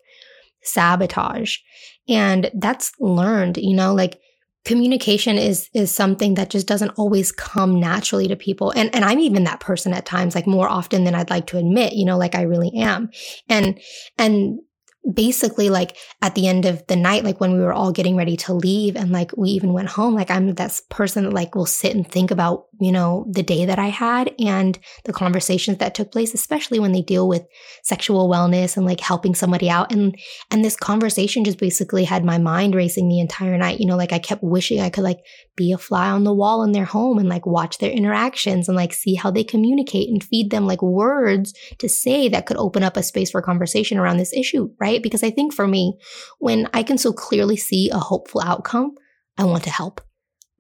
sabotage. 0.64 1.58
And 2.08 2.52
that's 2.54 2.92
learned, 3.00 3.58
you 3.58 3.76
know, 3.76 3.94
like 3.94 4.20
communication 4.66 5.38
is 5.38 5.70
is 5.74 5.92
something 5.92 6.36
that 6.36 6.50
just 6.50 6.68
doesn't 6.68 6.92
always 6.92 7.32
come 7.32 7.80
naturally 7.80 8.28
to 8.28 8.36
people. 8.36 8.72
And 8.72 8.94
and 8.96 9.04
I'm 9.06 9.20
even 9.20 9.44
that 9.44 9.60
person 9.60 9.94
at 9.94 10.06
times, 10.06 10.36
like 10.36 10.48
more 10.48 10.70
often 10.70 11.04
than 11.04 11.16
I'd 11.16 11.30
like 11.30 11.48
to 11.48 11.58
admit, 11.58 11.94
you 11.94 12.06
know, 12.06 12.18
like 12.18 12.36
I 12.36 12.44
really 12.44 12.72
am. 12.76 13.10
And 13.50 13.80
and 14.18 14.60
basically 15.12 15.70
like 15.70 15.98
at 16.22 16.34
the 16.36 16.48
end 16.48 16.66
of 16.66 16.86
the 16.88 16.96
night 16.96 17.24
like 17.24 17.42
when 17.42 17.54
we 17.54 17.60
were 17.60 17.74
all 17.74 17.92
getting 17.92 18.16
ready 18.16 18.38
to 18.38 18.54
leave 18.54 18.96
and 18.96 19.12
like 19.12 19.32
we 19.36 19.50
even 19.50 19.74
went 19.74 19.90
home 19.90 20.14
like 20.14 20.32
i'm 20.32 20.54
that 20.54 20.80
person 20.90 21.26
that 21.26 21.34
like 21.34 21.56
will 21.56 21.66
sit 21.66 21.94
and 21.94 22.10
think 22.10 22.32
about 22.32 22.68
you 22.80 22.92
know 22.92 23.26
the 23.30 23.44
day 23.44 23.66
that 23.66 23.78
i 23.78 23.88
had 23.88 24.34
and 24.40 24.80
the 25.04 25.12
conversations 25.12 25.78
that 25.80 25.94
took 25.94 26.10
place 26.12 26.34
especially 26.34 26.80
when 26.80 26.94
they 26.94 27.02
deal 27.02 27.28
with 27.28 27.46
sexual 27.84 28.30
wellness 28.30 28.78
and 28.78 28.86
like 28.86 29.00
helping 29.00 29.36
somebody 29.36 29.70
out. 29.70 29.92
And 29.92 30.18
and 30.52 30.64
this 30.64 30.76
conversation 30.76 31.44
just 31.44 31.60
basically 31.60 32.04
had 32.04 32.24
my 32.24 32.38
mind 32.38 32.76
racing 32.76 33.10
the 33.10 33.20
entire 33.20 33.58
night. 33.58 33.80
You 33.80 33.86
know 33.86 33.98
like 33.98 34.14
i 34.14 34.20
kept 34.20 34.44
wishing 34.44 34.80
i 34.80 34.90
could 34.90 35.04
like 35.04 35.20
be 35.56 35.72
a 35.72 35.78
fly 35.78 36.10
on 36.10 36.24
the 36.24 36.34
wall 36.34 36.64
in 36.64 36.72
their 36.72 36.86
home 36.86 37.18
and 37.18 37.30
like 37.30 37.46
watch 37.46 37.78
their 37.78 37.92
interactions 37.92 38.68
and 38.68 38.76
like 38.76 38.94
see 38.94 39.16
how 39.16 39.32
they 39.32 39.44
communicate 39.44 40.10
and 40.10 40.24
feed 40.24 40.52
them 40.52 40.66
like 40.66 40.82
words 40.82 41.54
to 41.78 41.88
say 41.88 42.28
that 42.30 42.46
could 42.46 42.58
open 42.58 42.84
up 42.84 42.98
a 42.98 43.04
space 43.04 43.32
for 43.32 43.42
conversation 43.42 43.98
around 43.98 44.18
this 44.18 44.34
issue 44.34 44.64
right? 44.80 45.02
Because 45.02 45.24
I 45.24 45.30
think 45.30 45.54
for 45.54 45.68
me, 45.68 45.98
when 46.40 46.68
I 46.74 46.84
can 46.84 46.98
so 46.98 47.14
clearly 47.14 47.58
see 47.58 47.90
a 47.90 47.98
hopeful 47.98 48.42
outcome, 48.42 48.96
I 49.38 49.46
want 49.46 49.64
to 49.64 49.70
help, 49.70 50.02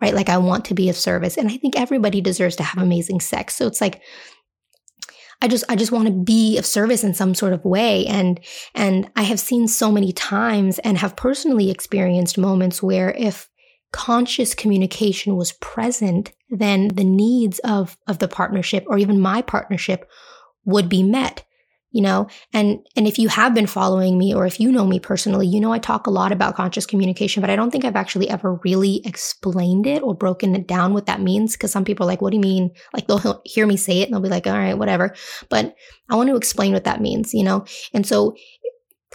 right? 0.01 0.13
Like 0.13 0.29
I 0.29 0.37
want 0.37 0.65
to 0.65 0.73
be 0.73 0.89
of 0.89 0.95
service. 0.95 1.37
And 1.37 1.49
I 1.49 1.57
think 1.57 1.77
everybody 1.77 2.21
deserves 2.21 2.55
to 2.57 2.63
have 2.63 2.81
amazing 2.81 3.19
sex. 3.19 3.55
So 3.55 3.67
it's 3.67 3.81
like, 3.81 4.01
I 5.41 5.49
just 5.49 5.65
I 5.67 5.75
just 5.75 5.91
want 5.91 6.07
to 6.07 6.13
be 6.13 6.57
of 6.57 6.65
service 6.65 7.03
in 7.03 7.13
some 7.13 7.35
sort 7.35 7.51
of 7.51 7.65
way 7.65 8.05
and 8.05 8.39
and 8.75 9.11
I 9.17 9.23
have 9.23 9.41
seen 9.41 9.67
so 9.67 9.91
many 9.91 10.13
times 10.13 10.79
and 10.79 10.97
have 10.97 11.17
personally 11.17 11.69
experienced 11.69 12.37
moments 12.37 12.81
where 12.81 13.11
if 13.11 13.49
conscious 13.93 14.53
communication 14.53 15.37
was 15.37 15.53
present 15.53 16.31
then 16.49 16.89
the 16.89 17.03
needs 17.03 17.59
of 17.59 17.97
of 18.07 18.19
the 18.19 18.27
partnership 18.27 18.83
or 18.87 18.97
even 18.97 19.21
my 19.21 19.41
partnership 19.41 20.09
would 20.65 20.89
be 20.89 21.03
met 21.03 21.45
you 21.93 22.01
know? 22.01 22.27
And 22.51 22.79
and 22.97 23.07
if 23.07 23.17
you 23.19 23.29
have 23.29 23.53
been 23.53 23.67
following 23.67 24.17
me 24.17 24.33
or 24.33 24.45
if 24.45 24.59
you 24.59 24.71
know 24.71 24.85
me 24.85 24.99
personally 24.99 25.47
you 25.47 25.59
know 25.59 25.71
i 25.71 25.77
talk 25.77 26.07
a 26.07 26.11
lot 26.11 26.31
about 26.31 26.55
conscious 26.55 26.87
communication 26.87 27.39
but 27.39 27.49
i 27.49 27.55
don't 27.55 27.69
think 27.69 27.85
i've 27.85 27.95
actually 27.95 28.29
ever 28.29 28.59
really 28.63 29.01
explained 29.05 29.85
it 29.85 30.01
or 30.01 30.15
broken 30.15 30.55
it 30.55 30.67
down 30.67 30.93
what 30.93 31.05
that 31.05 31.21
means 31.21 31.53
because 31.53 31.71
some 31.71 31.85
people 31.85 32.05
are 32.05 32.07
like 32.07 32.21
what 32.21 32.31
do 32.31 32.37
you 32.37 32.41
mean? 32.41 32.71
Like 32.93 33.07
they'll 33.07 33.41
hear 33.45 33.67
me 33.67 33.77
say 33.77 34.01
it 34.01 34.05
and 34.05 34.13
they'll 34.13 34.21
be 34.21 34.29
like 34.29 34.47
all 34.47 34.57
right 34.57 34.77
whatever. 34.77 35.15
But 35.49 35.75
i 36.09 36.15
want 36.15 36.29
to 36.29 36.35
explain 36.35 36.73
what 36.73 36.83
that 36.85 37.01
means 37.01 37.33
you 37.33 37.43
know? 37.43 37.65
And 37.93 38.05
so 38.05 38.35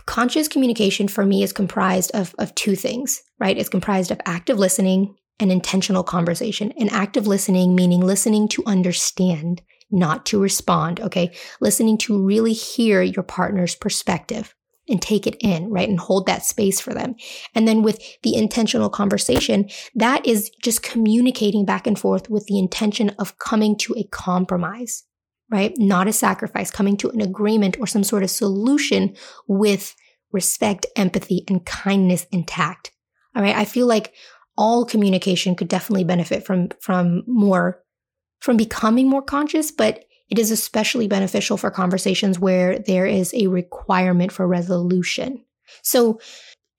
conscious 0.07 0.49
communication 0.49 1.09
for 1.09 1.25
me 1.25 1.43
is 1.43 1.53
comprised 1.53 2.11
of 2.15 2.35
of 2.39 2.55
two 2.55 2.75
things 2.75 3.23
right 3.39 3.59
it's 3.59 3.69
comprised 3.69 4.11
of 4.11 4.21
active 4.27 4.59
listening 4.59 5.15
and 5.41 5.53
intentional 5.53 6.03
conversation 6.03 6.73
and 6.79 6.91
active 6.91 7.27
listening 7.27 7.75
meaning 7.75 8.01
listening 8.01 8.49
to 8.49 8.63
understand 8.67 9.63
not 9.91 10.27
to 10.27 10.41
respond. 10.41 11.01
Okay. 11.01 11.35
Listening 11.61 11.99
to 11.99 12.25
really 12.25 12.53
hear 12.53 13.03
your 13.03 13.23
partner's 13.23 13.75
perspective 13.75 14.55
and 14.91 15.03
take 15.03 15.27
it 15.27 15.37
in, 15.41 15.69
right? 15.71 15.89
And 15.89 16.01
hold 16.01 16.27
that 16.27 16.45
space 16.45 16.81
for 16.81 16.95
them. 16.95 17.15
And 17.55 17.69
then 17.69 17.83
with 17.83 18.01
the 18.23 18.35
intentional 18.35 18.89
conversation, 18.89 19.69
that 19.95 20.27
is 20.27 20.51
just 20.63 20.83
communicating 20.83 21.67
back 21.67 21.87
and 21.87 21.99
forth 21.99 22.31
with 22.31 22.47
the 22.47 22.59
intention 22.59 23.11
of 23.19 23.39
coming 23.39 23.77
to 23.79 23.95
a 23.99 24.05
compromise, 24.05 25.05
right? 25.51 25.73
Not 25.79 26.09
a 26.09 26.13
sacrifice, 26.13 26.71
coming 26.71 26.97
to 26.99 27.11
an 27.11 27.21
agreement 27.21 27.77
or 27.81 27.87
some 27.87 28.05
sort 28.05 28.23
of 28.23 28.31
solution 28.31 29.17
with 29.47 29.95
respect, 30.33 30.87
empathy, 30.97 31.45
and 31.49 31.65
kindness 31.65 32.27
intact. 32.31 32.93
All 33.35 33.43
right. 33.43 33.57
I 33.57 33.65
feel 33.65 33.87
like 33.87 34.13
all 34.57 34.85
communication 34.85 35.55
could 35.55 35.69
definitely 35.69 36.05
benefit 36.05 36.45
from, 36.45 36.69
from 36.81 37.23
more 37.27 37.83
from 38.41 38.57
becoming 38.57 39.09
more 39.09 39.23
conscious, 39.23 39.71
but 39.71 40.05
it 40.31 40.39
is 40.39 40.51
especially 40.51 41.09
beneficial 41.09 41.57
for 41.57 41.71
conversations 41.71 42.39
where 42.39 42.79
there 42.79 43.07
is 43.07 43.33
a 43.35 43.47
requirement 43.47 44.31
for 44.31 44.47
resolution. 44.47 45.45
So 45.83 46.21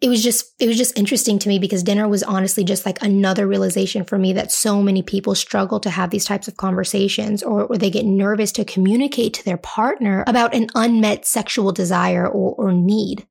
it 0.01 0.08
was 0.08 0.24
just 0.24 0.53
it 0.60 0.68
was 0.68 0.77
just 0.77 0.98
interesting 0.98 1.39
to 1.39 1.50
me 1.50 1.60
because 1.60 1.84
dinner 1.84 2.08
was 2.08 2.24
honestly 2.24 2.63
just 2.63 2.86
like 2.86 3.01
another 3.01 3.46
realization 3.46 4.06
for 4.06 4.18
me 4.18 4.32
that 4.34 4.51
so 4.51 4.82
many 4.82 5.01
people 5.01 5.36
struggle 5.36 5.79
to 5.82 5.89
have 5.89 6.10
these 6.10 6.25
types 6.25 6.48
of 6.48 6.56
conversations 6.56 7.44
or, 7.44 7.65
or 7.65 7.77
they 7.77 7.89
get 7.89 8.06
nervous 8.06 8.51
to 8.53 8.63
communicate 8.63 9.34
to 9.34 9.44
their 9.44 9.58
partner 9.58 10.24
about 10.25 10.53
an 10.53 10.68
unmet 10.74 11.25
sexual 11.25 11.72
desire 11.72 12.25
or, 12.25 12.56
or 12.56 12.72
need 12.72 13.27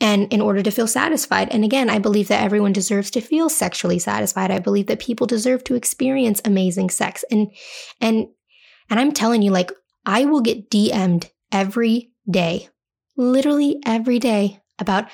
and 0.00 0.32
in 0.32 0.40
order 0.40 0.62
to 0.62 0.70
feel 0.70 0.86
satisfied. 0.86 1.48
And 1.50 1.62
again, 1.62 1.90
I 1.90 1.98
believe 1.98 2.28
that 2.28 2.42
everyone 2.42 2.72
deserves 2.72 3.10
to 3.12 3.20
feel 3.20 3.48
sexually 3.48 3.98
satisfied. 3.98 4.50
I 4.50 4.58
believe 4.58 4.86
that 4.86 4.98
people 4.98 5.26
deserve 5.26 5.62
to 5.64 5.74
experience 5.74 6.40
amazing 6.44 6.90
sex. 6.90 7.24
And 7.30 7.52
and 8.00 8.26
and 8.88 8.98
I'm 8.98 9.12
telling 9.12 9.42
you 9.42 9.52
like 9.52 9.70
I 10.04 10.24
will 10.24 10.40
get 10.40 10.70
DM'd 10.70 11.30
every 11.52 12.10
day. 12.28 12.68
Literally 13.16 13.80
every 13.84 14.18
day 14.18 14.60
about 14.78 15.08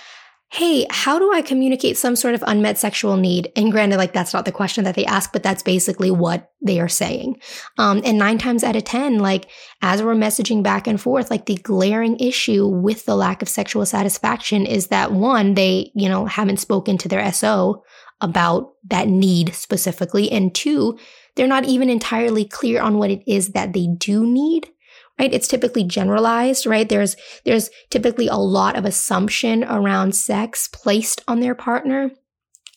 hey, 0.56 0.86
how 0.88 1.18
do 1.18 1.30
I 1.34 1.42
communicate 1.42 1.98
some 1.98 2.16
sort 2.16 2.34
of 2.34 2.42
unmet 2.46 2.78
sexual 2.78 3.18
need? 3.18 3.52
And 3.56 3.70
granted, 3.70 3.98
like 3.98 4.14
that's 4.14 4.32
not 4.32 4.46
the 4.46 4.52
question 4.52 4.84
that 4.84 4.94
they 4.94 5.04
ask, 5.04 5.30
but 5.30 5.42
that's 5.42 5.62
basically 5.62 6.10
what 6.10 6.50
they 6.62 6.80
are 6.80 6.88
saying. 6.88 7.38
Um, 7.76 8.00
and 8.06 8.16
nine 8.16 8.38
times 8.38 8.64
out 8.64 8.74
of 8.74 8.84
10, 8.84 9.18
like 9.18 9.50
as 9.82 10.02
we're 10.02 10.14
messaging 10.14 10.62
back 10.62 10.86
and 10.86 10.98
forth, 10.98 11.30
like 11.30 11.44
the 11.44 11.56
glaring 11.56 12.18
issue 12.20 12.66
with 12.66 13.04
the 13.04 13.16
lack 13.16 13.42
of 13.42 13.50
sexual 13.50 13.84
satisfaction 13.84 14.64
is 14.64 14.86
that 14.86 15.12
one, 15.12 15.52
they, 15.52 15.92
you 15.94 16.08
know, 16.08 16.24
haven't 16.24 16.56
spoken 16.56 16.96
to 16.98 17.08
their 17.08 17.30
SO 17.34 17.84
about 18.22 18.72
that 18.84 19.08
need 19.08 19.54
specifically. 19.54 20.32
And 20.32 20.54
two, 20.54 20.98
they're 21.34 21.46
not 21.46 21.66
even 21.66 21.90
entirely 21.90 22.46
clear 22.46 22.80
on 22.80 22.96
what 22.96 23.10
it 23.10 23.22
is 23.26 23.50
that 23.50 23.74
they 23.74 23.88
do 23.98 24.24
need 24.24 24.70
right? 25.18 25.32
It's 25.32 25.48
typically 25.48 25.84
generalized, 25.84 26.66
right? 26.66 26.88
There's, 26.88 27.16
there's 27.44 27.70
typically 27.90 28.28
a 28.28 28.36
lot 28.36 28.76
of 28.76 28.84
assumption 28.84 29.64
around 29.64 30.14
sex 30.14 30.68
placed 30.68 31.22
on 31.26 31.40
their 31.40 31.54
partner. 31.54 32.10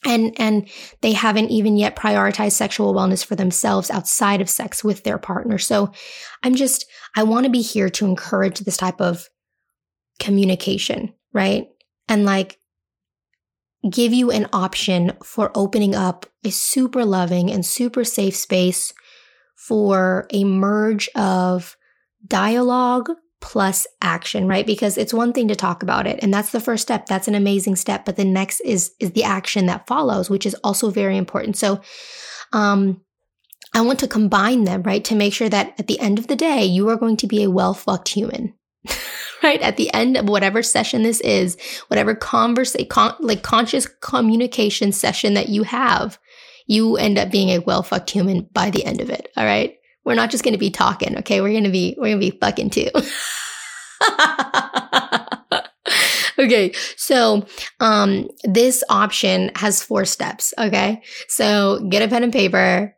And, 0.05 0.33
and 0.39 0.69
they 1.01 1.11
haven't 1.11 1.49
even 1.49 1.75
yet 1.75 1.97
prioritized 1.97 2.53
sexual 2.53 2.93
wellness 2.93 3.25
for 3.25 3.35
themselves 3.35 3.91
outside 3.91 4.39
of 4.39 4.49
sex 4.49 4.81
with 4.81 5.03
their 5.03 5.17
partner. 5.17 5.57
So 5.57 5.91
I'm 6.41 6.55
just, 6.55 6.85
I 7.17 7.23
want 7.23 7.43
to 7.43 7.51
be 7.51 7.61
here 7.61 7.89
to 7.89 8.05
encourage 8.05 8.59
this 8.59 8.77
type 8.77 9.01
of 9.01 9.27
communication, 10.19 11.13
right? 11.33 11.67
And 12.07 12.23
like, 12.23 12.59
give 13.89 14.13
you 14.13 14.31
an 14.31 14.47
option 14.53 15.13
for 15.23 15.51
opening 15.55 15.95
up 15.95 16.25
a 16.45 16.49
super 16.49 17.03
loving 17.03 17.51
and 17.51 17.65
super 17.65 18.03
safe 18.03 18.35
space 18.35 18.93
for 19.55 20.27
a 20.31 20.43
merge 20.43 21.09
of 21.15 21.75
dialogue 22.27 23.09
plus 23.41 23.87
action, 24.01 24.47
right? 24.47 24.65
Because 24.65 24.97
it's 24.97 25.13
one 25.13 25.31
thing 25.31 25.47
to 25.47 25.55
talk 25.55 25.81
about 25.81 26.07
it 26.07 26.19
and 26.21 26.33
that's 26.33 26.51
the 26.51 26.59
first 26.59 26.83
step. 26.83 27.05
That's 27.05 27.27
an 27.27 27.35
amazing 27.35 27.77
step, 27.77 28.05
but 28.05 28.15
the 28.15 28.25
next 28.25 28.59
is 28.61 28.91
is 28.99 29.11
the 29.11 29.23
action 29.23 29.65
that 29.67 29.87
follows, 29.87 30.29
which 30.29 30.45
is 30.45 30.55
also 30.55 30.89
very 30.89 31.17
important. 31.17 31.55
So 31.55 31.81
um 32.51 33.01
I 33.73 33.81
want 33.81 33.99
to 33.99 34.07
combine 34.07 34.63
them, 34.63 34.83
right? 34.83 35.03
To 35.05 35.15
make 35.15 35.33
sure 35.33 35.49
that 35.49 35.75
at 35.79 35.87
the 35.87 35.99
end 35.99 36.17
of 36.19 36.27
the 36.27 36.35
day, 36.35 36.65
you 36.65 36.89
are 36.89 36.97
going 36.97 37.17
to 37.17 37.27
be 37.27 37.43
a 37.43 37.51
well 37.51 37.73
fucked 37.73 38.09
human. 38.09 38.53
right? 39.43 39.61
At 39.61 39.77
the 39.77 39.93
end 39.93 40.17
of 40.17 40.27
whatever 40.27 40.63
session 40.63 41.03
this 41.03 41.21
is, 41.21 41.57
whatever 41.87 42.15
conversation, 42.15 42.87
con- 42.87 43.15
like 43.19 43.43
conscious 43.43 43.85
communication 43.85 44.91
session 44.91 45.33
that 45.35 45.49
you 45.49 45.63
have, 45.63 46.17
you 46.65 46.97
end 46.97 47.17
up 47.17 47.31
being 47.31 47.49
a 47.49 47.59
well 47.59 47.83
fucked 47.83 48.09
human 48.09 48.47
by 48.53 48.69
the 48.69 48.85
end 48.85 49.01
of 49.01 49.09
it. 49.09 49.29
All 49.37 49.45
right. 49.45 49.75
We're 50.09 50.15
not 50.15 50.31
just 50.31 50.43
going 50.43 50.55
to 50.55 50.57
be 50.57 50.71
talking, 50.71 51.19
okay? 51.19 51.39
We're 51.39 51.51
going 51.51 51.65
to 51.65 51.69
be, 51.69 51.93
we're 51.95 52.07
going 52.07 52.19
to 52.19 52.31
be 52.31 52.37
fucking 52.39 52.71
too. 52.71 52.89
okay. 56.39 56.71
So, 56.97 57.45
um, 57.79 58.27
this 58.43 58.83
option 58.89 59.51
has 59.53 59.83
four 59.83 60.05
steps. 60.05 60.51
Okay. 60.57 61.03
So 61.27 61.87
get 61.91 62.01
a 62.01 62.07
pen 62.07 62.23
and 62.23 62.33
paper, 62.33 62.95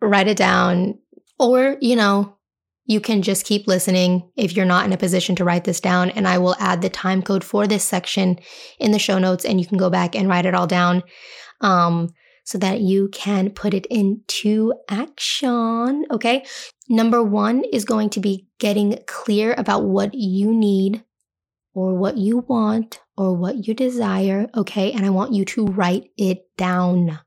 write 0.00 0.26
it 0.26 0.38
down, 0.38 0.98
or, 1.38 1.76
you 1.82 1.96
know, 1.96 2.38
you 2.86 2.98
can 2.98 3.20
just 3.20 3.44
keep 3.44 3.66
listening 3.66 4.30
if 4.34 4.56
you're 4.56 4.64
not 4.64 4.86
in 4.86 4.92
a 4.94 4.96
position 4.96 5.36
to 5.36 5.44
write 5.44 5.64
this 5.64 5.80
down. 5.80 6.08
And 6.08 6.26
I 6.26 6.38
will 6.38 6.56
add 6.58 6.80
the 6.80 6.88
time 6.88 7.20
code 7.20 7.44
for 7.44 7.66
this 7.66 7.84
section 7.84 8.38
in 8.78 8.90
the 8.90 8.98
show 8.98 9.18
notes 9.18 9.44
and 9.44 9.60
you 9.60 9.66
can 9.66 9.76
go 9.76 9.90
back 9.90 10.16
and 10.16 10.30
write 10.30 10.46
it 10.46 10.54
all 10.54 10.66
down. 10.66 11.02
Um, 11.60 12.14
so 12.44 12.58
that 12.58 12.80
you 12.80 13.08
can 13.08 13.50
put 13.50 13.74
it 13.74 13.86
into 13.86 14.72
action. 14.88 16.06
Okay. 16.10 16.44
Number 16.88 17.22
one 17.22 17.64
is 17.72 17.84
going 17.84 18.10
to 18.10 18.20
be 18.20 18.46
getting 18.58 18.98
clear 19.06 19.54
about 19.56 19.84
what 19.84 20.14
you 20.14 20.52
need 20.52 21.02
or 21.74 21.94
what 21.94 22.18
you 22.18 22.38
want 22.46 23.00
or 23.16 23.34
what 23.34 23.66
you 23.66 23.74
desire. 23.74 24.48
Okay. 24.54 24.92
And 24.92 25.04
I 25.04 25.10
want 25.10 25.32
you 25.32 25.44
to 25.46 25.66
write 25.66 26.10
it 26.16 26.44
down 26.56 27.18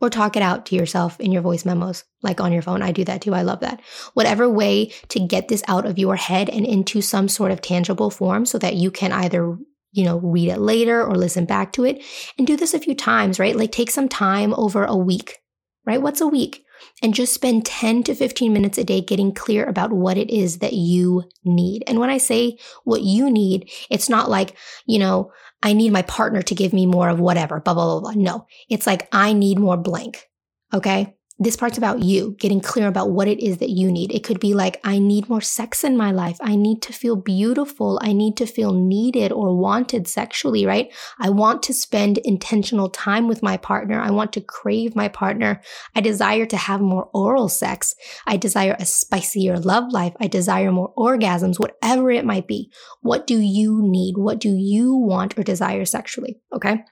or 0.00 0.10
talk 0.10 0.36
it 0.36 0.42
out 0.42 0.66
to 0.66 0.76
yourself 0.76 1.18
in 1.20 1.32
your 1.32 1.42
voice 1.42 1.64
memos, 1.64 2.04
like 2.22 2.40
on 2.40 2.52
your 2.52 2.62
phone. 2.62 2.82
I 2.82 2.92
do 2.92 3.04
that 3.04 3.22
too. 3.22 3.34
I 3.34 3.42
love 3.42 3.60
that. 3.60 3.80
Whatever 4.14 4.48
way 4.48 4.92
to 5.08 5.18
get 5.18 5.48
this 5.48 5.62
out 5.68 5.86
of 5.86 5.98
your 5.98 6.16
head 6.16 6.48
and 6.48 6.66
into 6.66 7.00
some 7.00 7.28
sort 7.28 7.50
of 7.50 7.60
tangible 7.60 8.10
form 8.10 8.46
so 8.46 8.58
that 8.58 8.74
you 8.74 8.90
can 8.90 9.12
either 9.12 9.56
you 9.96 10.04
know, 10.04 10.18
read 10.18 10.48
it 10.48 10.58
later 10.58 11.02
or 11.02 11.16
listen 11.16 11.46
back 11.46 11.72
to 11.72 11.84
it 11.84 12.04
and 12.36 12.46
do 12.46 12.56
this 12.56 12.74
a 12.74 12.78
few 12.78 12.94
times, 12.94 13.38
right? 13.40 13.56
Like 13.56 13.72
take 13.72 13.90
some 13.90 14.08
time 14.08 14.52
over 14.54 14.84
a 14.84 14.96
week, 14.96 15.38
right? 15.86 16.00
What's 16.00 16.20
a 16.20 16.26
week? 16.26 16.64
And 17.02 17.14
just 17.14 17.32
spend 17.32 17.64
10 17.64 18.02
to 18.04 18.14
15 18.14 18.52
minutes 18.52 18.76
a 18.76 18.84
day 18.84 19.00
getting 19.00 19.32
clear 19.32 19.64
about 19.64 19.92
what 19.92 20.18
it 20.18 20.30
is 20.30 20.58
that 20.58 20.74
you 20.74 21.24
need. 21.44 21.82
And 21.86 21.98
when 21.98 22.10
I 22.10 22.18
say 22.18 22.58
what 22.84 23.00
you 23.00 23.30
need, 23.30 23.70
it's 23.90 24.10
not 24.10 24.28
like, 24.28 24.54
you 24.86 24.98
know, 24.98 25.32
I 25.62 25.72
need 25.72 25.92
my 25.92 26.02
partner 26.02 26.42
to 26.42 26.54
give 26.54 26.74
me 26.74 26.84
more 26.84 27.08
of 27.08 27.18
whatever, 27.18 27.60
blah, 27.60 27.72
blah, 27.72 27.98
blah, 27.98 28.12
blah. 28.12 28.22
No, 28.22 28.46
it's 28.68 28.86
like 28.86 29.08
I 29.10 29.32
need 29.32 29.58
more 29.58 29.78
blank. 29.78 30.28
Okay 30.74 31.15
this 31.38 31.56
part's 31.56 31.76
about 31.76 32.02
you 32.02 32.34
getting 32.38 32.62
clear 32.62 32.88
about 32.88 33.10
what 33.10 33.28
it 33.28 33.40
is 33.40 33.58
that 33.58 33.68
you 33.68 33.92
need. 33.92 34.10
It 34.10 34.24
could 34.24 34.40
be 34.40 34.54
like, 34.54 34.80
I 34.84 34.98
need 34.98 35.28
more 35.28 35.42
sex 35.42 35.84
in 35.84 35.94
my 35.94 36.10
life. 36.10 36.38
I 36.40 36.56
need 36.56 36.80
to 36.82 36.94
feel 36.94 37.14
beautiful. 37.14 37.98
I 38.02 38.14
need 38.14 38.38
to 38.38 38.46
feel 38.46 38.72
needed 38.72 39.32
or 39.32 39.54
wanted 39.54 40.08
sexually, 40.08 40.64
right? 40.64 40.90
I 41.20 41.28
want 41.28 41.62
to 41.64 41.74
spend 41.74 42.18
intentional 42.18 42.88
time 42.88 43.28
with 43.28 43.42
my 43.42 43.58
partner. 43.58 44.00
I 44.00 44.12
want 44.12 44.32
to 44.34 44.40
crave 44.40 44.96
my 44.96 45.08
partner. 45.08 45.60
I 45.94 46.00
desire 46.00 46.46
to 46.46 46.56
have 46.56 46.80
more 46.80 47.10
oral 47.12 47.50
sex. 47.50 47.94
I 48.26 48.38
desire 48.38 48.76
a 48.78 48.86
spicier 48.86 49.58
love 49.58 49.92
life. 49.92 50.14
I 50.18 50.28
desire 50.28 50.72
more 50.72 50.94
orgasms, 50.96 51.60
whatever 51.60 52.10
it 52.10 52.24
might 52.24 52.46
be. 52.46 52.72
What 53.02 53.26
do 53.26 53.38
you 53.38 53.82
need? 53.82 54.16
What 54.16 54.38
do 54.38 54.54
you 54.56 54.94
want 54.94 55.38
or 55.38 55.42
desire 55.42 55.84
sexually? 55.84 56.40
Okay. 56.54 56.82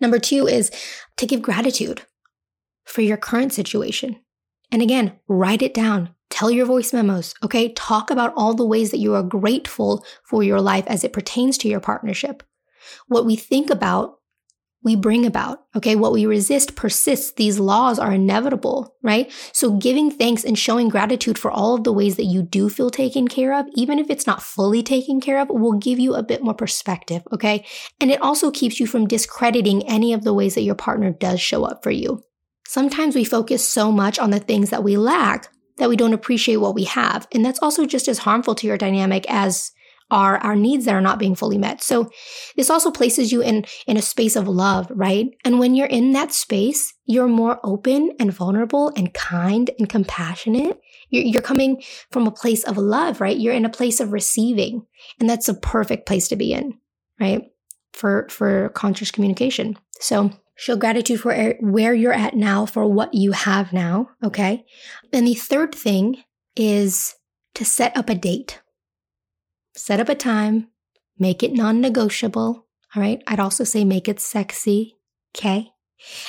Number 0.00 0.20
two 0.20 0.46
is 0.46 0.70
to 1.16 1.26
give 1.26 1.42
gratitude 1.42 2.02
for 2.86 3.02
your 3.02 3.16
current 3.16 3.52
situation. 3.52 4.20
And 4.72 4.82
again, 4.82 5.18
write 5.28 5.62
it 5.62 5.74
down. 5.74 6.10
Tell 6.30 6.50
your 6.50 6.66
voice 6.66 6.92
memos, 6.92 7.34
okay? 7.42 7.72
Talk 7.74 8.10
about 8.10 8.32
all 8.36 8.54
the 8.54 8.66
ways 8.66 8.90
that 8.90 8.98
you 8.98 9.14
are 9.14 9.22
grateful 9.22 10.04
for 10.24 10.42
your 10.42 10.60
life 10.60 10.84
as 10.86 11.04
it 11.04 11.12
pertains 11.12 11.56
to 11.58 11.68
your 11.68 11.80
partnership. 11.80 12.42
What 13.06 13.24
we 13.24 13.36
think 13.36 13.70
about 13.70 14.16
we 14.86 14.94
bring 14.94 15.26
about. 15.26 15.64
Okay. 15.74 15.96
What 15.96 16.12
we 16.12 16.26
resist 16.26 16.76
persists. 16.76 17.32
These 17.32 17.58
laws 17.58 17.98
are 17.98 18.12
inevitable, 18.12 18.94
right? 19.02 19.30
So 19.52 19.72
giving 19.72 20.12
thanks 20.12 20.44
and 20.44 20.56
showing 20.56 20.88
gratitude 20.88 21.38
for 21.38 21.50
all 21.50 21.74
of 21.74 21.82
the 21.82 21.92
ways 21.92 22.14
that 22.16 22.24
you 22.24 22.40
do 22.40 22.70
feel 22.70 22.88
taken 22.88 23.26
care 23.26 23.52
of, 23.52 23.66
even 23.74 23.98
if 23.98 24.08
it's 24.08 24.28
not 24.28 24.44
fully 24.44 24.84
taken 24.84 25.20
care 25.20 25.40
of, 25.40 25.48
will 25.50 25.72
give 25.72 25.98
you 25.98 26.14
a 26.14 26.22
bit 26.22 26.40
more 26.40 26.54
perspective. 26.54 27.22
Okay. 27.32 27.66
And 28.00 28.12
it 28.12 28.22
also 28.22 28.52
keeps 28.52 28.78
you 28.78 28.86
from 28.86 29.08
discrediting 29.08 29.84
any 29.88 30.12
of 30.12 30.22
the 30.22 30.32
ways 30.32 30.54
that 30.54 30.62
your 30.62 30.76
partner 30.76 31.10
does 31.10 31.40
show 31.40 31.64
up 31.64 31.82
for 31.82 31.90
you. 31.90 32.22
Sometimes 32.68 33.14
we 33.14 33.24
focus 33.24 33.68
so 33.68 33.92
much 33.92 34.18
on 34.18 34.30
the 34.30 34.40
things 34.40 34.70
that 34.70 34.84
we 34.84 34.96
lack 34.96 35.48
that 35.78 35.88
we 35.88 35.96
don't 35.96 36.14
appreciate 36.14 36.56
what 36.56 36.74
we 36.74 36.84
have. 36.84 37.26
And 37.32 37.44
that's 37.44 37.60
also 37.62 37.86
just 37.86 38.08
as 38.08 38.18
harmful 38.18 38.54
to 38.56 38.66
your 38.66 38.78
dynamic 38.78 39.26
as 39.28 39.72
are 40.10 40.38
our 40.38 40.54
needs 40.54 40.84
that 40.84 40.94
are 40.94 41.00
not 41.00 41.18
being 41.18 41.34
fully 41.34 41.58
met. 41.58 41.82
So 41.82 42.10
this 42.56 42.70
also 42.70 42.90
places 42.92 43.32
you 43.32 43.42
in, 43.42 43.64
in 43.86 43.96
a 43.96 44.02
space 44.02 44.36
of 44.36 44.46
love, 44.46 44.86
right? 44.94 45.26
And 45.44 45.58
when 45.58 45.74
you're 45.74 45.86
in 45.88 46.12
that 46.12 46.32
space, 46.32 46.94
you're 47.06 47.26
more 47.26 47.58
open 47.64 48.12
and 48.20 48.32
vulnerable 48.32 48.92
and 48.96 49.12
kind 49.12 49.70
and 49.78 49.88
compassionate. 49.88 50.78
You're, 51.10 51.24
you're 51.24 51.42
coming 51.42 51.82
from 52.10 52.26
a 52.26 52.32
place 52.32 52.62
of 52.64 52.76
love, 52.76 53.20
right? 53.20 53.36
You're 53.36 53.54
in 53.54 53.64
a 53.64 53.70
place 53.70 53.98
of 53.98 54.12
receiving. 54.12 54.86
And 55.18 55.28
that's 55.28 55.48
a 55.48 55.54
perfect 55.54 56.06
place 56.06 56.28
to 56.28 56.36
be 56.36 56.52
in, 56.52 56.78
right? 57.18 57.42
For, 57.92 58.28
for 58.30 58.68
conscious 58.70 59.10
communication. 59.10 59.76
So 59.98 60.30
show 60.56 60.76
gratitude 60.76 61.20
for 61.20 61.54
where 61.60 61.94
you're 61.94 62.12
at 62.12 62.34
now, 62.34 62.66
for 62.66 62.86
what 62.86 63.14
you 63.14 63.32
have 63.32 63.72
now. 63.72 64.10
Okay. 64.24 64.64
And 65.12 65.26
the 65.26 65.34
third 65.34 65.74
thing 65.74 66.24
is 66.56 67.14
to 67.54 67.64
set 67.64 67.96
up 67.96 68.08
a 68.08 68.14
date 68.14 68.60
set 69.76 70.00
up 70.00 70.08
a 70.08 70.14
time, 70.14 70.68
make 71.18 71.42
it 71.42 71.52
non 71.52 71.80
negotiable. 71.80 72.66
All 72.94 73.02
right. 73.02 73.22
I'd 73.26 73.40
also 73.40 73.64
say 73.64 73.84
make 73.84 74.08
it 74.08 74.20
sexy. 74.20 74.96
Okay. 75.36 75.70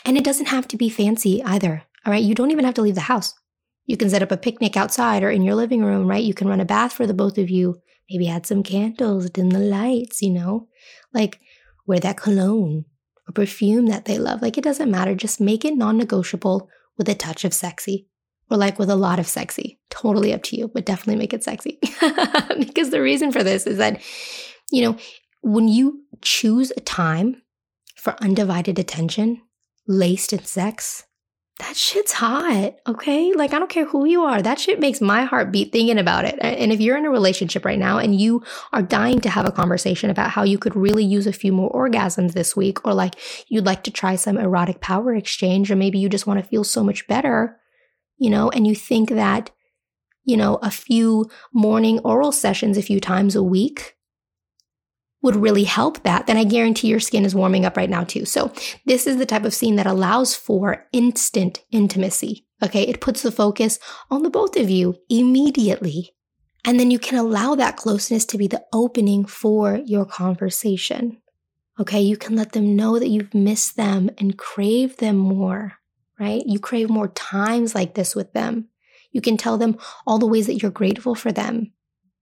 And 0.06 0.18
it 0.18 0.24
doesn't 0.24 0.48
have 0.48 0.68
to 0.70 0.78
be 0.78 0.90
fancy 0.90 1.44
either. 1.44 1.84
All 2.06 2.12
right. 2.12 2.24
You 2.24 2.36
don't 2.36 2.52
even 2.52 2.66
have 2.66 2.74
to 2.76 2.82
leave 2.82 2.96
the 2.96 3.02
house. 3.02 3.34
You 3.86 3.96
can 3.96 4.10
set 4.10 4.22
up 4.22 4.32
a 4.32 4.38
picnic 4.38 4.76
outside 4.76 5.24
or 5.24 5.32
in 5.32 5.44
your 5.44 5.56
living 5.56 5.84
room, 5.84 6.08
right? 6.08 6.24
You 6.24 6.34
can 6.34 6.48
run 6.48 6.60
a 6.60 6.66
bath 6.66 6.94
for 6.94 7.08
the 7.08 7.14
both 7.14 7.38
of 7.38 7.50
you. 7.50 7.82
Maybe 8.10 8.28
add 8.28 8.46
some 8.46 8.64
candles, 8.64 9.30
dim 9.30 9.50
the 9.50 9.60
lights, 9.60 10.22
you 10.22 10.32
know? 10.32 10.68
Like 11.14 11.40
wear 11.86 12.00
that 12.00 12.18
cologne 12.18 12.86
or 13.28 13.34
perfume 13.34 13.88
that 13.88 14.06
they 14.06 14.18
love. 14.18 14.42
Like 14.42 14.58
it 14.58 14.64
doesn't 14.64 14.92
matter. 14.92 15.16
Just 15.16 15.42
make 15.42 15.66
it 15.66 15.76
non 15.76 15.98
negotiable 15.98 16.70
with 16.98 17.10
a 17.10 17.16
touch 17.16 17.46
of 17.46 17.54
sexy 17.54 18.08
or 18.50 18.58
like 18.58 18.80
with 18.80 18.90
a 18.90 18.96
lot 18.96 19.20
of 19.20 19.28
sexy. 19.28 19.80
Totally 19.90 20.34
up 20.34 20.44
to 20.44 20.58
you, 20.58 20.68
but 20.68 20.86
definitely 20.86 21.18
make 21.18 21.34
it 21.34 21.44
sexy. 21.44 21.80
because 22.60 22.90
the 22.90 23.02
reason 23.02 23.32
for 23.32 23.44
this 23.44 23.68
is 23.68 23.78
that, 23.78 24.02
you 24.72 24.82
know, 24.82 24.98
when 25.42 25.68
you 25.68 26.04
choose 26.22 26.72
a 26.76 26.82
time 26.82 27.42
for 27.96 28.16
undivided 28.22 28.80
attention, 28.80 29.42
laced 29.88 30.34
in 30.34 30.44
sex, 30.44 31.06
that 31.60 31.76
shit's 31.76 32.14
hot, 32.14 32.76
okay? 32.88 33.34
Like, 33.34 33.52
I 33.52 33.58
don't 33.58 33.70
care 33.70 33.86
who 33.86 34.06
you 34.06 34.24
are. 34.24 34.42
That 34.44 34.60
shit 34.60 34.80
makes 34.80 35.02
my 35.02 35.24
heart 35.24 35.52
beat 35.52 35.72
thinking 35.72 35.98
about 35.98 36.26
it. 36.26 36.38
And 36.40 36.72
if 36.72 36.80
you're 36.80 36.98
in 36.98 37.06
a 37.06 37.10
relationship 37.10 37.66
right 37.66 37.80
now 37.80 37.98
and 37.98 38.20
you 38.20 38.44
are 38.74 38.84
dying 38.84 39.20
to 39.22 39.30
have 39.30 39.48
a 39.48 39.52
conversation 39.52 40.12
about 40.12 40.30
how 40.30 40.44
you 40.44 40.60
could 40.60 40.76
really 40.76 41.04
use 41.04 41.26
a 41.26 41.34
few 41.34 41.52
more 41.52 41.72
orgasms 41.72 42.34
this 42.34 42.56
week, 42.56 42.86
or 42.86 42.94
like 42.94 43.16
you'd 43.48 43.66
like 43.66 43.84
to 43.84 43.92
try 43.92 44.16
some 44.16 44.38
erotic 44.38 44.82
power 44.82 45.16
exchange, 45.16 45.72
or 45.72 45.76
maybe 45.76 45.98
you 45.98 46.10
just 46.10 46.28
want 46.28 46.40
to 46.40 46.48
feel 46.48 46.64
so 46.64 46.84
much 46.84 47.08
better, 47.08 47.58
you 48.18 48.30
know, 48.30 48.52
and 48.52 48.68
you 48.68 48.76
think 48.76 49.10
that, 49.10 49.50
you 50.24 50.38
know, 50.38 50.60
a 50.62 50.70
few 50.70 51.28
morning 51.54 51.98
oral 52.00 52.32
sessions 52.32 52.78
a 52.78 52.84
few 52.84 53.00
times 53.00 53.36
a 53.36 53.42
week 53.42 53.97
would 55.28 55.36
really 55.36 55.66
help 55.66 56.02
that, 56.02 56.26
then 56.26 56.38
I 56.38 56.44
guarantee 56.44 56.88
your 56.88 57.00
skin 57.00 57.26
is 57.26 57.36
warming 57.36 57.66
up 57.66 57.78
right 57.78 57.90
now 57.90 58.04
too. 58.04 58.26
So 58.26 58.52
this 58.86 59.06
is 59.06 59.18
the 59.18 59.26
type 59.26 59.46
of 59.46 59.54
scene 59.54 59.76
that 59.76 59.86
allows 59.86 60.34
for 60.34 60.88
instant 60.92 61.64
intimacy. 61.72 62.48
Okay. 62.64 62.84
It 62.84 63.02
puts 63.02 63.22
the 63.22 63.32
focus 63.32 63.78
on 64.10 64.24
the 64.24 64.32
both 64.32 64.58
of 64.58 64.70
you 64.70 64.96
immediately. 65.10 66.16
And 66.66 66.80
then 66.80 66.90
you 66.90 66.98
can 66.98 67.20
allow 67.20 67.54
that 67.54 67.78
closeness 67.78 68.26
to 68.26 68.38
be 68.38 68.48
the 68.48 68.66
opening 68.74 69.26
for 69.26 69.80
your 69.86 70.06
conversation. 70.06 71.22
Okay. 71.80 72.02
You 72.02 72.18
can 72.18 72.36
let 72.36 72.54
them 72.54 72.76
know 72.76 72.98
that 72.98 73.10
you've 73.10 73.36
missed 73.36 73.78
them 73.78 74.10
and 74.18 74.38
crave 74.38 74.98
them 74.98 75.18
more 75.18 75.78
right? 76.20 76.44
You 76.46 76.60
crave 76.60 76.90
more 76.90 77.10
times 77.10 77.76
like 77.76 77.94
this 77.94 78.16
with 78.16 78.34
them. 78.34 78.70
You 79.12 79.22
can 79.22 79.38
tell 79.38 79.58
them 79.58 79.78
all 80.06 80.20
the 80.20 80.28
ways 80.28 80.48
that 80.48 80.62
you're 80.62 80.72
grateful 80.72 81.16
for 81.16 81.32
them 81.32 81.74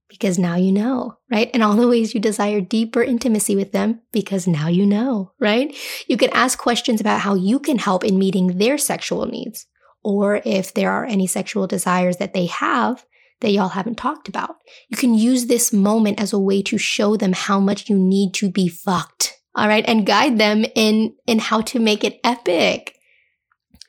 because 0.08 0.38
now 0.38 0.56
you 0.56 0.72
know, 0.72 1.18
right? 1.30 1.50
And 1.52 1.62
all 1.62 1.74
the 1.74 1.88
ways 1.88 2.14
you 2.14 2.20
desire 2.20 2.60
deeper 2.60 3.02
intimacy 3.02 3.56
with 3.56 3.72
them 3.72 4.00
because 4.12 4.46
now 4.46 4.68
you 4.68 4.86
know, 4.86 5.32
right? 5.40 5.74
You 6.06 6.16
can 6.16 6.30
ask 6.30 6.58
questions 6.58 7.00
about 7.00 7.20
how 7.20 7.34
you 7.34 7.58
can 7.58 7.78
help 7.78 8.04
in 8.04 8.18
meeting 8.18 8.58
their 8.58 8.78
sexual 8.78 9.26
needs 9.26 9.66
or 10.04 10.40
if 10.44 10.72
there 10.72 10.92
are 10.92 11.04
any 11.04 11.26
sexual 11.26 11.66
desires 11.66 12.18
that 12.18 12.32
they 12.32 12.46
have 12.46 13.04
that 13.40 13.50
y'all 13.50 13.70
haven't 13.70 13.96
talked 13.96 14.28
about. 14.28 14.56
You 14.88 14.96
can 14.96 15.14
use 15.14 15.46
this 15.46 15.72
moment 15.72 16.20
as 16.20 16.32
a 16.32 16.38
way 16.38 16.62
to 16.62 16.78
show 16.78 17.16
them 17.16 17.32
how 17.32 17.58
much 17.58 17.90
you 17.90 17.98
need 17.98 18.32
to 18.34 18.48
be 18.48 18.68
fucked. 18.68 19.34
All 19.56 19.66
right. 19.66 19.84
And 19.86 20.06
guide 20.06 20.38
them 20.38 20.64
in, 20.74 21.14
in 21.26 21.40
how 21.40 21.60
to 21.62 21.80
make 21.80 22.04
it 22.04 22.20
epic 22.22 22.94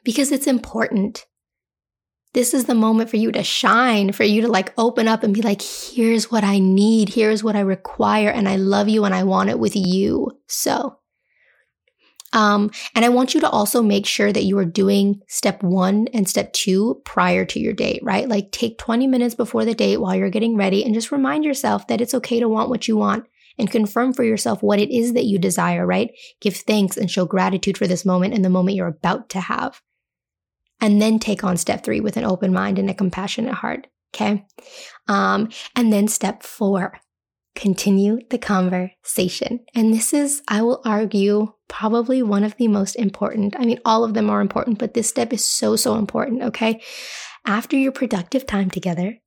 because 0.04 0.32
it's 0.32 0.48
important. 0.48 1.27
This 2.38 2.54
is 2.54 2.66
the 2.66 2.76
moment 2.76 3.10
for 3.10 3.16
you 3.16 3.32
to 3.32 3.42
shine, 3.42 4.12
for 4.12 4.24
you 4.24 4.42
to 4.44 4.48
like 4.48 4.72
open 4.78 5.08
up 5.08 5.24
and 5.24 5.34
be 5.34 5.42
like, 5.42 5.60
here's 5.60 6.30
what 6.30 6.44
I 6.44 6.60
need, 6.60 7.10
here's 7.10 7.44
what 7.44 7.56
I 7.56 7.62
require, 7.62 8.30
and 8.30 8.48
I 8.48 8.58
love 8.58 8.88
you 8.88 9.06
and 9.06 9.16
I 9.16 9.24
want 9.24 9.50
it 9.50 9.58
with 9.58 9.76
you. 9.76 10.30
So, 10.48 11.00
um, 12.34 12.70
and 12.94 13.04
I 13.04 13.10
want 13.10 13.34
you 13.34 13.42
to 13.42 13.50
also 13.50 13.82
make 13.82 14.06
sure 14.06 14.32
that 14.32 14.44
you 14.44 14.56
are 14.60 14.66
doing 14.66 15.22
step 15.28 15.64
one 15.64 16.10
and 16.14 16.30
step 16.30 16.54
two 16.54 17.02
prior 17.06 17.44
to 17.44 17.60
your 17.60 17.74
date, 17.74 18.02
right? 18.04 18.30
Like 18.30 18.52
take 18.52 18.78
20 18.78 19.08
minutes 19.08 19.34
before 19.34 19.66
the 19.66 19.74
date 19.74 19.98
while 19.98 20.14
you're 20.14 20.30
getting 20.30 20.58
ready 20.58 20.86
and 20.86 20.94
just 20.94 21.12
remind 21.12 21.44
yourself 21.44 21.88
that 21.88 22.02
it's 22.02 22.14
okay 22.14 22.40
to 22.40 22.48
want 22.48 22.70
what 22.70 22.88
you 22.88 22.98
want 22.98 23.26
and 23.58 23.72
confirm 23.72 24.14
for 24.14 24.24
yourself 24.24 24.62
what 24.62 24.80
it 24.80 24.92
is 24.92 25.14
that 25.14 25.26
you 25.26 25.40
desire, 25.40 25.88
right? 25.88 26.12
Give 26.40 26.56
thanks 26.56 26.98
and 26.98 27.10
show 27.10 27.26
gratitude 27.26 27.80
for 27.80 27.88
this 27.88 28.06
moment 28.06 28.36
and 28.36 28.46
the 28.46 28.50
moment 28.52 28.78
you're 28.78 28.86
about 28.86 29.30
to 29.30 29.40
have 29.40 29.82
and 30.82 31.02
then 31.02 31.20
take 31.20 31.44
on 31.44 31.58
step 31.58 31.84
three 31.84 32.00
with 32.00 32.18
an 32.18 32.26
open 32.26 32.54
mind 32.54 32.80
and 32.80 32.90
a 32.90 32.94
compassionate 32.94 33.56
heart. 33.56 33.88
Okay. 34.14 34.46
Um, 35.08 35.50
and 35.76 35.92
then 35.92 36.08
step 36.08 36.44
four, 36.44 37.00
continue 37.56 38.20
the 38.30 38.38
conversation. 38.38 39.66
And 39.76 39.94
this 39.94 40.14
is, 40.14 40.42
I 40.48 40.62
will 40.62 40.82
argue, 40.86 41.54
probably 41.68 42.24
one 42.24 42.44
of 42.44 42.56
the 42.58 42.68
most 42.68 42.96
important. 42.96 43.56
I 43.60 43.66
mean, 43.66 43.80
all 43.84 44.04
of 44.04 44.14
them 44.14 44.30
are 44.30 44.42
important, 44.42 44.80
but 44.80 44.94
this 44.94 45.10
step 45.10 45.34
is 45.34 45.44
so, 45.44 45.76
so 45.76 45.96
important. 45.96 46.44
Okay. 46.44 46.82
After 47.46 47.78
your 47.78 47.92
productive 47.92 48.46
time 48.46 48.70
together, 48.70 49.18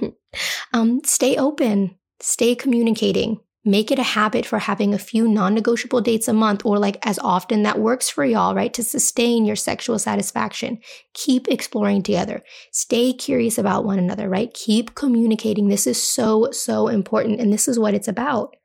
um, 0.72 1.00
stay 1.04 1.36
open, 1.36 1.96
stay 2.20 2.54
communicating, 2.54 3.40
make 3.64 3.90
it 3.90 3.98
a 3.98 4.02
habit 4.02 4.44
for 4.44 4.58
having 4.58 4.92
a 4.92 4.98
few 4.98 5.26
non 5.26 5.54
negotiable 5.54 6.00
dates 6.00 6.28
a 6.28 6.32
month 6.32 6.64
or 6.64 6.78
like 6.78 6.98
as 7.06 7.18
often 7.20 7.62
that 7.62 7.78
works 7.78 8.10
for 8.10 8.24
y'all, 8.24 8.54
right? 8.54 8.72
To 8.74 8.82
sustain 8.82 9.44
your 9.44 9.56
sexual 9.56 9.98
satisfaction. 9.98 10.78
Keep 11.14 11.48
exploring 11.48 12.02
together. 12.02 12.42
Stay 12.72 13.12
curious 13.12 13.58
about 13.58 13.84
one 13.84 13.98
another, 13.98 14.28
right? 14.28 14.52
Keep 14.52 14.94
communicating. 14.94 15.68
This 15.68 15.86
is 15.86 16.02
so, 16.02 16.50
so 16.50 16.88
important. 16.88 17.40
And 17.40 17.52
this 17.52 17.68
is 17.68 17.78
what 17.78 17.94
it's 17.94 18.08
about. 18.08 18.56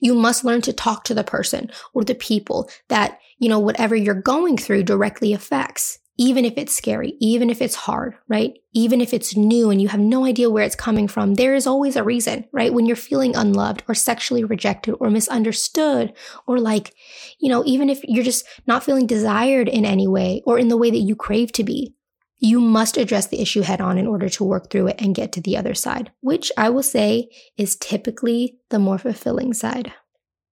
You 0.00 0.14
must 0.14 0.44
learn 0.44 0.62
to 0.62 0.72
talk 0.72 1.04
to 1.04 1.14
the 1.14 1.24
person 1.24 1.70
or 1.94 2.04
the 2.04 2.14
people 2.14 2.68
that, 2.88 3.20
you 3.38 3.48
know, 3.48 3.60
whatever 3.60 3.94
you're 3.94 4.14
going 4.14 4.56
through 4.56 4.82
directly 4.82 5.32
affects 5.32 5.98
even 6.18 6.44
if 6.44 6.54
it's 6.56 6.76
scary, 6.76 7.14
even 7.20 7.48
if 7.48 7.62
it's 7.62 7.74
hard, 7.74 8.14
right? 8.28 8.58
Even 8.72 9.00
if 9.00 9.14
it's 9.14 9.36
new 9.36 9.70
and 9.70 9.80
you 9.80 9.88
have 9.88 10.00
no 10.00 10.24
idea 10.24 10.50
where 10.50 10.64
it's 10.64 10.76
coming 10.76 11.08
from, 11.08 11.34
there 11.34 11.54
is 11.54 11.66
always 11.66 11.96
a 11.96 12.04
reason, 12.04 12.44
right? 12.52 12.72
When 12.72 12.86
you're 12.86 12.96
feeling 12.96 13.34
unloved 13.34 13.82
or 13.88 13.94
sexually 13.94 14.44
rejected 14.44 14.94
or 15.00 15.10
misunderstood, 15.10 16.12
or 16.46 16.58
like, 16.58 16.94
you 17.38 17.48
know, 17.48 17.64
even 17.64 17.88
if 17.88 18.02
you're 18.04 18.24
just 18.24 18.46
not 18.66 18.84
feeling 18.84 19.06
desired 19.06 19.68
in 19.68 19.84
any 19.84 20.06
way 20.06 20.42
or 20.44 20.58
in 20.58 20.68
the 20.68 20.76
way 20.76 20.90
that 20.90 20.98
you 20.98 21.16
crave 21.16 21.50
to 21.52 21.64
be, 21.64 21.94
you 22.38 22.60
must 22.60 22.96
address 22.96 23.28
the 23.28 23.40
issue 23.40 23.62
head 23.62 23.80
on 23.80 23.96
in 23.96 24.06
order 24.06 24.28
to 24.28 24.44
work 24.44 24.68
through 24.68 24.88
it 24.88 25.00
and 25.00 25.14
get 25.14 25.32
to 25.32 25.40
the 25.40 25.56
other 25.56 25.74
side, 25.74 26.10
which 26.20 26.50
I 26.56 26.70
will 26.70 26.82
say 26.82 27.30
is 27.56 27.76
typically 27.76 28.58
the 28.68 28.80
more 28.80 28.98
fulfilling 28.98 29.54
side. 29.54 29.92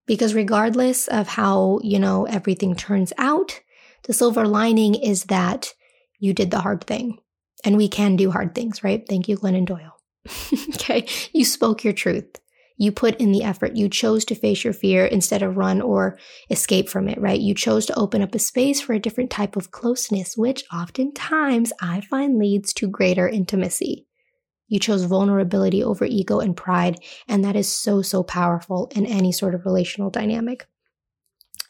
Because 0.07 0.33
regardless 0.33 1.07
of 1.09 1.27
how, 1.27 1.79
you 1.83 1.99
know, 1.99 2.25
everything 2.25 2.75
turns 2.75 3.13
out, 3.17 3.59
the 4.03 4.13
silver 4.13 4.47
lining 4.47 4.95
is 4.95 5.25
that 5.25 5.73
you 6.19 6.33
did 6.33 6.51
the 6.51 6.61
hard 6.61 6.85
thing. 6.85 7.19
And 7.63 7.77
we 7.77 7.87
can 7.87 8.15
do 8.15 8.31
hard 8.31 8.55
things, 8.55 8.83
right? 8.83 9.03
Thank 9.07 9.27
you, 9.27 9.37
Glennon 9.37 9.65
Doyle. 9.65 9.97
okay. 10.75 11.07
You 11.33 11.45
spoke 11.45 11.83
your 11.83 11.93
truth. 11.93 12.39
You 12.77 12.91
put 12.91 13.17
in 13.17 13.31
the 13.31 13.43
effort. 13.43 13.75
You 13.75 13.89
chose 13.89 14.25
to 14.25 14.35
face 14.35 14.63
your 14.63 14.73
fear 14.73 15.05
instead 15.05 15.43
of 15.43 15.57
run 15.57 15.81
or 15.81 16.17
escape 16.49 16.89
from 16.89 17.07
it, 17.07 17.21
right? 17.21 17.39
You 17.39 17.53
chose 17.53 17.85
to 17.85 17.99
open 17.99 18.23
up 18.23 18.33
a 18.33 18.39
space 18.39 18.81
for 18.81 18.93
a 18.93 18.99
different 18.99 19.29
type 19.29 19.55
of 19.55 19.69
closeness, 19.69 20.35
which 20.35 20.63
oftentimes 20.73 21.71
I 21.79 22.01
find 22.01 22.39
leads 22.39 22.73
to 22.73 22.87
greater 22.87 23.27
intimacy. 23.27 24.07
You 24.67 24.79
chose 24.79 25.03
vulnerability 25.03 25.83
over 25.83 26.05
ego 26.05 26.39
and 26.39 26.57
pride. 26.57 26.99
And 27.27 27.45
that 27.45 27.55
is 27.55 27.71
so, 27.71 28.01
so 28.01 28.23
powerful 28.23 28.89
in 28.95 29.05
any 29.05 29.31
sort 29.31 29.53
of 29.53 29.65
relational 29.65 30.09
dynamic. 30.09 30.65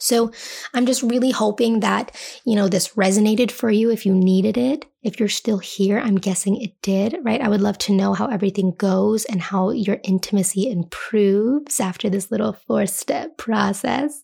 So 0.01 0.31
I'm 0.73 0.85
just 0.85 1.03
really 1.03 1.31
hoping 1.31 1.81
that, 1.81 2.15
you 2.43 2.55
know, 2.55 2.67
this 2.67 2.89
resonated 2.89 3.51
for 3.51 3.69
you 3.69 3.91
if 3.91 4.05
you 4.05 4.13
needed 4.13 4.57
it. 4.57 4.85
If 5.03 5.19
you're 5.19 5.29
still 5.29 5.59
here, 5.59 5.99
I'm 5.99 6.15
guessing 6.15 6.61
it 6.61 6.79
did, 6.81 7.17
right? 7.23 7.41
I 7.41 7.49
would 7.49 7.61
love 7.61 7.77
to 7.79 7.93
know 7.93 8.13
how 8.13 8.27
everything 8.27 8.73
goes 8.77 9.25
and 9.25 9.41
how 9.41 9.71
your 9.71 9.99
intimacy 10.03 10.69
improves 10.69 11.79
after 11.79 12.09
this 12.09 12.31
little 12.31 12.53
four 12.53 12.85
step 12.85 13.37
process. 13.37 14.21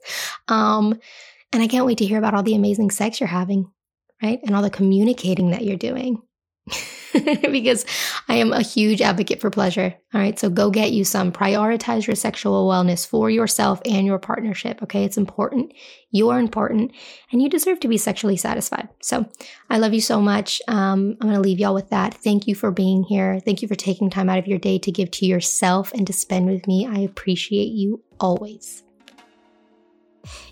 Um, 0.48 1.00
and 1.54 1.64
I 1.64 1.68
can't 1.68 1.86
wait 1.86 2.00
to 2.00 2.06
hear 2.06 2.18
about 2.18 2.34
all 2.34 2.44
the 2.44 2.56
amazing 2.56 2.92
sex 2.92 3.20
you're 3.20 3.28
having, 3.28 3.72
right? 4.22 4.40
And 4.44 4.56
all 4.56 4.62
the 4.62 4.70
communicating 4.70 5.52
that 5.52 5.64
you're 5.64 5.78
doing. 5.78 6.22
because 7.52 7.86
I 8.28 8.36
am 8.36 8.52
a 8.52 8.62
huge 8.62 9.02
advocate 9.02 9.40
for 9.40 9.50
pleasure. 9.50 9.96
All 10.14 10.22
right. 10.22 10.38
So 10.38 10.50
go 10.50 10.70
get 10.70 10.92
you 10.92 11.04
some. 11.04 11.32
Prioritize 11.32 12.06
your 12.06 12.16
sexual 12.16 12.68
wellness 12.68 13.08
for 13.08 13.30
yourself 13.30 13.82
and 13.86 14.06
your 14.06 14.20
partnership. 14.20 14.82
Okay. 14.84 15.04
It's 15.04 15.18
important. 15.18 15.74
You're 16.12 16.40
important 16.40 16.92
and 17.32 17.42
you 17.42 17.50
deserve 17.50 17.80
to 17.82 17.88
be 17.88 17.98
sexually 17.98 18.38
satisfied. 18.38 18.90
So 19.02 19.30
I 19.70 19.78
love 19.78 19.94
you 19.94 20.02
so 20.02 20.22
much. 20.22 20.62
Um, 20.68 21.18
I'm 21.22 21.28
going 21.28 21.34
to 21.34 21.40
leave 21.40 21.60
y'all 21.60 21.74
with 21.74 21.90
that. 21.90 22.14
Thank 22.16 22.48
you 22.48 22.56
for 22.56 22.72
being 22.72 23.04
here. 23.04 23.40
Thank 23.40 23.62
you 23.62 23.68
for 23.68 23.76
taking 23.76 24.10
time 24.10 24.30
out 24.30 24.40
of 24.40 24.48
your 24.48 24.60
day 24.60 24.80
to 24.80 24.92
give 24.92 25.12
to 25.12 25.26
yourself 25.26 25.94
and 25.94 26.06
to 26.08 26.14
spend 26.14 26.48
with 26.48 26.68
me. 26.68 26.88
I 26.88 27.00
appreciate 27.00 27.70
you 27.70 28.04
always. 28.20 28.84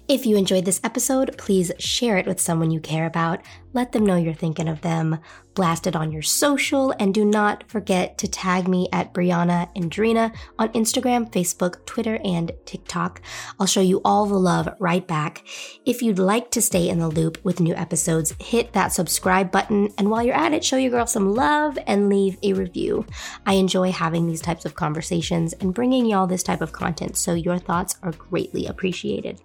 If 0.07 0.25
you 0.25 0.37
enjoyed 0.37 0.65
this 0.65 0.79
episode, 0.83 1.35
please 1.37 1.71
share 1.79 2.17
it 2.17 2.27
with 2.27 2.39
someone 2.39 2.71
you 2.71 2.79
care 2.79 3.07
about. 3.07 3.41
Let 3.75 3.91
them 3.91 4.05
know 4.05 4.15
you're 4.15 4.33
thinking 4.33 4.69
of 4.69 4.79
them. 4.81 5.19
Blast 5.53 5.85
it 5.85 5.95
on 5.95 6.11
your 6.11 6.21
social, 6.21 6.93
and 6.99 7.13
do 7.13 7.23
not 7.23 7.63
forget 7.67 8.17
to 8.17 8.27
tag 8.27 8.67
me 8.67 8.89
at 8.91 9.13
Brianna 9.13 9.73
Andrina 9.73 10.35
on 10.57 10.69
Instagram, 10.69 11.31
Facebook, 11.31 11.85
Twitter, 11.85 12.19
and 12.25 12.51
TikTok. 12.65 13.21
I'll 13.57 13.65
show 13.65 13.81
you 13.81 14.01
all 14.03 14.25
the 14.25 14.39
love 14.39 14.67
right 14.79 15.05
back. 15.05 15.45
If 15.85 16.01
you'd 16.01 16.19
like 16.19 16.51
to 16.51 16.61
stay 16.61 16.89
in 16.89 16.99
the 16.99 17.07
loop 17.07 17.37
with 17.43 17.61
new 17.61 17.73
episodes, 17.75 18.33
hit 18.39 18.73
that 18.73 18.91
subscribe 18.91 19.51
button, 19.51 19.93
and 19.97 20.09
while 20.09 20.23
you're 20.23 20.35
at 20.35 20.53
it, 20.53 20.63
show 20.63 20.77
your 20.77 20.91
girl 20.91 21.07
some 21.07 21.33
love 21.33 21.77
and 21.85 22.09
leave 22.09 22.37
a 22.43 22.53
review. 22.53 23.05
I 23.45 23.53
enjoy 23.53 23.91
having 23.91 24.27
these 24.27 24.41
types 24.41 24.65
of 24.65 24.75
conversations 24.75 25.53
and 25.53 25.73
bringing 25.73 26.05
y'all 26.05 26.27
this 26.27 26.43
type 26.43 26.61
of 26.61 26.73
content, 26.73 27.17
so 27.17 27.33
your 27.33 27.59
thoughts 27.59 27.95
are 28.03 28.11
greatly 28.13 28.67
appreciated. 28.67 29.41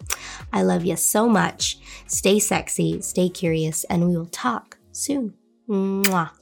I 0.52 0.62
love 0.62 0.84
you 0.84 0.96
so 0.96 1.28
much. 1.28 1.78
Stay 2.06 2.38
sexy, 2.40 3.00
stay 3.00 3.28
curious, 3.28 3.84
and 3.84 4.08
we 4.08 4.16
will 4.16 4.19
talk 4.26 4.78
soon. 4.92 5.35
Mwah. 5.68 6.39